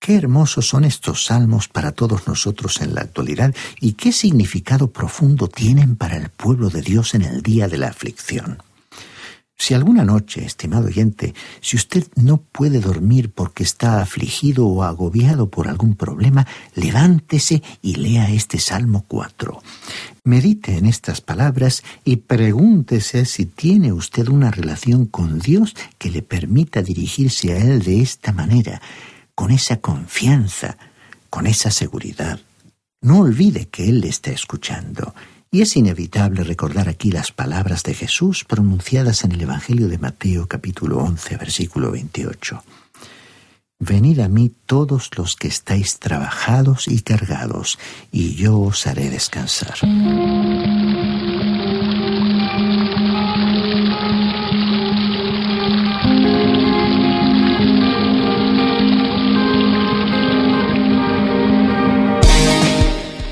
Qué 0.00 0.14
hermosos 0.16 0.68
son 0.68 0.84
estos 0.84 1.24
salmos 1.24 1.68
para 1.68 1.92
todos 1.92 2.28
nosotros 2.28 2.80
en 2.80 2.94
la 2.94 3.00
actualidad 3.00 3.54
y 3.80 3.94
qué 3.94 4.12
significado 4.12 4.90
profundo 4.92 5.48
tienen 5.48 5.96
para 5.96 6.16
el 6.16 6.28
pueblo 6.28 6.70
de 6.70 6.82
Dios 6.82 7.14
en 7.14 7.22
el 7.22 7.42
día 7.42 7.66
de 7.66 7.78
la 7.78 7.88
aflicción. 7.88 8.58
Si 9.58 9.72
alguna 9.72 10.04
noche, 10.04 10.44
estimado 10.44 10.86
oyente, 10.86 11.34
si 11.60 11.76
usted 11.76 12.06
no 12.14 12.36
puede 12.36 12.80
dormir 12.80 13.32
porque 13.32 13.62
está 13.62 14.02
afligido 14.02 14.66
o 14.66 14.82
agobiado 14.82 15.48
por 15.48 15.66
algún 15.66 15.96
problema, 15.96 16.46
levántese 16.74 17.62
y 17.80 17.94
lea 17.94 18.30
este 18.30 18.58
Salmo 18.58 19.06
4. 19.08 19.62
Medite 20.24 20.76
en 20.76 20.84
estas 20.84 21.22
palabras 21.22 21.82
y 22.04 22.16
pregúntese 22.16 23.24
si 23.24 23.46
tiene 23.46 23.92
usted 23.92 24.28
una 24.28 24.50
relación 24.50 25.06
con 25.06 25.38
Dios 25.38 25.74
que 25.96 26.10
le 26.10 26.20
permita 26.20 26.82
dirigirse 26.82 27.52
a 27.52 27.58
Él 27.58 27.82
de 27.82 28.02
esta 28.02 28.32
manera, 28.32 28.82
con 29.34 29.50
esa 29.50 29.78
confianza, 29.78 30.76
con 31.30 31.46
esa 31.46 31.70
seguridad. 31.70 32.40
No 33.00 33.20
olvide 33.20 33.68
que 33.68 33.88
Él 33.88 34.00
le 34.00 34.08
está 34.08 34.32
escuchando 34.32 35.14
y 35.50 35.62
es 35.62 35.76
inevitable 35.76 36.44
recordar 36.44 36.88
aquí 36.88 37.10
las 37.10 37.32
palabras 37.32 37.82
de 37.82 37.94
Jesús 37.94 38.44
pronunciadas 38.44 39.24
en 39.24 39.32
el 39.32 39.42
Evangelio 39.42 39.88
de 39.88 39.98
Mateo 39.98 40.46
capítulo 40.46 40.98
11 40.98 41.36
versículo 41.36 41.90
28. 41.90 42.62
Venid 43.78 44.20
a 44.20 44.28
mí 44.28 44.52
todos 44.64 45.10
los 45.16 45.36
que 45.36 45.48
estáis 45.48 45.98
trabajados 45.98 46.88
y 46.88 47.02
cargados, 47.02 47.78
y 48.10 48.34
yo 48.34 48.58
os 48.58 48.86
haré 48.86 49.10
descansar. 49.10 49.74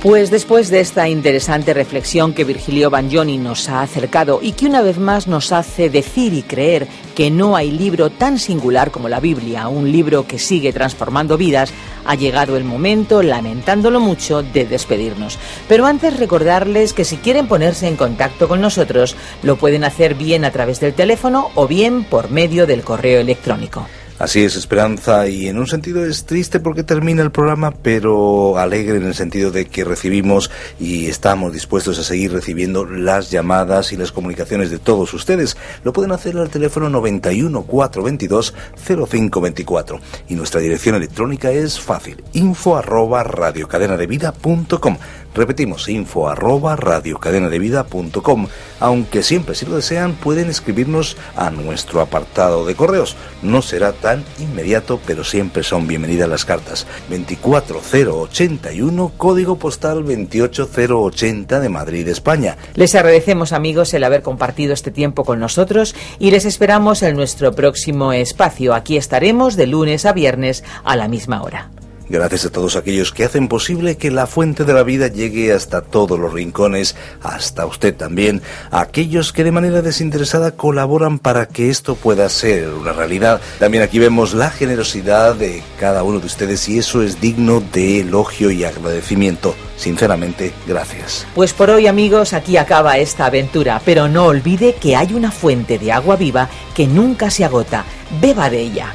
Pues 0.04 0.30
después 0.30 0.68
de 0.68 0.80
esta 0.80 1.08
interesante 1.08 1.72
reflexión 1.72 2.34
que 2.34 2.44
Virgilio 2.44 2.90
Bagnoni 2.90 3.38
nos 3.38 3.70
ha 3.70 3.80
acercado 3.80 4.40
y 4.42 4.52
que 4.52 4.66
una 4.66 4.82
vez 4.82 4.98
más 4.98 5.26
nos 5.28 5.50
hace 5.50 5.88
decir 5.88 6.34
y 6.34 6.42
creer 6.42 6.86
que 7.16 7.30
no 7.30 7.56
hay 7.56 7.70
libro 7.70 8.10
tan 8.10 8.38
singular 8.38 8.90
como 8.90 9.08
la 9.08 9.18
Biblia, 9.18 9.66
un 9.68 9.90
libro 9.90 10.26
que 10.26 10.38
sigue 10.38 10.74
transformando 10.74 11.38
vidas, 11.38 11.72
ha 12.04 12.16
llegado 12.16 12.58
el 12.58 12.64
momento, 12.64 13.22
lamentándolo 13.22 13.98
mucho, 13.98 14.42
de 14.42 14.66
despedirnos. 14.66 15.38
Pero 15.70 15.86
antes 15.86 16.18
recordarles 16.18 16.92
que 16.92 17.06
si 17.06 17.16
quieren 17.16 17.48
ponerse 17.48 17.88
en 17.88 17.96
contacto 17.96 18.46
con 18.46 18.60
nosotros, 18.60 19.16
lo 19.42 19.56
pueden 19.56 19.84
hacer 19.84 20.16
bien 20.16 20.44
a 20.44 20.50
través 20.50 20.80
del 20.80 20.92
teléfono 20.92 21.50
o 21.54 21.66
bien 21.66 22.04
por 22.04 22.30
medio 22.30 22.66
del 22.66 22.82
correo 22.84 23.22
electrónico. 23.22 23.86
Así 24.16 24.44
es, 24.44 24.54
Esperanza, 24.54 25.26
y 25.26 25.48
en 25.48 25.58
un 25.58 25.66
sentido 25.66 26.06
es 26.06 26.24
triste 26.24 26.60
porque 26.60 26.84
termina 26.84 27.20
el 27.20 27.32
programa, 27.32 27.72
pero 27.72 28.56
alegre 28.58 28.98
en 28.98 29.06
el 29.06 29.14
sentido 29.14 29.50
de 29.50 29.66
que 29.66 29.82
recibimos 29.82 30.52
y 30.78 31.06
estamos 31.06 31.52
dispuestos 31.52 31.98
a 31.98 32.04
seguir 32.04 32.32
recibiendo 32.32 32.84
las 32.84 33.32
llamadas 33.32 33.92
y 33.92 33.96
las 33.96 34.12
comunicaciones 34.12 34.70
de 34.70 34.78
todos 34.78 35.12
ustedes. 35.14 35.56
Lo 35.82 35.92
pueden 35.92 36.12
hacer 36.12 36.38
al 36.38 36.48
teléfono 36.48 36.88
91 36.90 37.62
422 37.62 38.54
0524 38.86 40.00
y 40.28 40.36
nuestra 40.36 40.60
dirección 40.60 40.94
electrónica 40.94 41.50
es 41.50 41.80
fácil, 41.80 42.22
info 42.34 42.76
arroba 42.76 43.24
radiocadenadevida.com. 43.24 44.96
Repetimos, 45.34 45.88
info 45.88 46.28
arroba 46.28 46.76
radiocadenadevida.com, 46.76 48.46
aunque 48.78 49.22
siempre 49.22 49.54
si 49.54 49.66
lo 49.66 49.76
desean 49.76 50.14
pueden 50.14 50.48
escribirnos 50.48 51.16
a 51.34 51.50
nuestro 51.50 52.00
apartado 52.00 52.64
de 52.64 52.76
correos. 52.76 53.16
No 53.42 53.60
será 53.60 53.92
tan 53.92 54.24
inmediato, 54.38 55.00
pero 55.06 55.24
siempre 55.24 55.64
son 55.64 55.88
bienvenidas 55.88 56.28
las 56.28 56.44
cartas. 56.44 56.86
24081, 57.08 59.12
código 59.16 59.56
postal 59.56 60.04
28080 60.04 61.60
de 61.60 61.68
Madrid, 61.68 62.06
España. 62.08 62.56
Les 62.74 62.94
agradecemos 62.94 63.52
amigos 63.52 63.92
el 63.94 64.04
haber 64.04 64.22
compartido 64.22 64.72
este 64.72 64.92
tiempo 64.92 65.24
con 65.24 65.40
nosotros 65.40 65.96
y 66.18 66.30
les 66.30 66.44
esperamos 66.44 67.02
en 67.02 67.16
nuestro 67.16 67.52
próximo 67.52 68.12
espacio. 68.12 68.74
Aquí 68.74 68.96
estaremos 68.96 69.56
de 69.56 69.66
lunes 69.66 70.06
a 70.06 70.12
viernes 70.12 70.62
a 70.84 70.94
la 70.94 71.08
misma 71.08 71.42
hora. 71.42 71.70
Gracias 72.08 72.44
a 72.44 72.50
todos 72.50 72.76
aquellos 72.76 73.12
que 73.12 73.24
hacen 73.24 73.48
posible 73.48 73.96
que 73.96 74.10
la 74.10 74.26
fuente 74.26 74.64
de 74.64 74.74
la 74.74 74.82
vida 74.82 75.08
llegue 75.08 75.52
hasta 75.52 75.80
todos 75.80 76.18
los 76.18 76.34
rincones, 76.34 76.96
hasta 77.22 77.64
usted 77.64 77.94
también, 77.94 78.42
aquellos 78.70 79.32
que 79.32 79.42
de 79.42 79.52
manera 79.52 79.80
desinteresada 79.80 80.50
colaboran 80.50 81.18
para 81.18 81.46
que 81.46 81.70
esto 81.70 81.94
pueda 81.94 82.28
ser 82.28 82.68
una 82.68 82.92
realidad. 82.92 83.40
También 83.58 83.82
aquí 83.82 83.98
vemos 83.98 84.34
la 84.34 84.50
generosidad 84.50 85.34
de 85.34 85.62
cada 85.80 86.02
uno 86.02 86.20
de 86.20 86.26
ustedes 86.26 86.68
y 86.68 86.78
eso 86.78 87.02
es 87.02 87.22
digno 87.22 87.62
de 87.72 88.00
elogio 88.00 88.50
y 88.50 88.64
agradecimiento. 88.64 89.54
Sinceramente, 89.78 90.52
gracias. 90.66 91.26
Pues 91.34 91.54
por 91.54 91.70
hoy 91.70 91.86
amigos, 91.86 92.34
aquí 92.34 92.58
acaba 92.58 92.98
esta 92.98 93.26
aventura, 93.26 93.80
pero 93.84 94.08
no 94.08 94.26
olvide 94.26 94.74
que 94.74 94.94
hay 94.94 95.14
una 95.14 95.30
fuente 95.30 95.78
de 95.78 95.90
agua 95.90 96.16
viva 96.16 96.50
que 96.74 96.86
nunca 96.86 97.30
se 97.30 97.44
agota. 97.44 97.84
Beba 98.20 98.50
de 98.50 98.60
ella. 98.60 98.94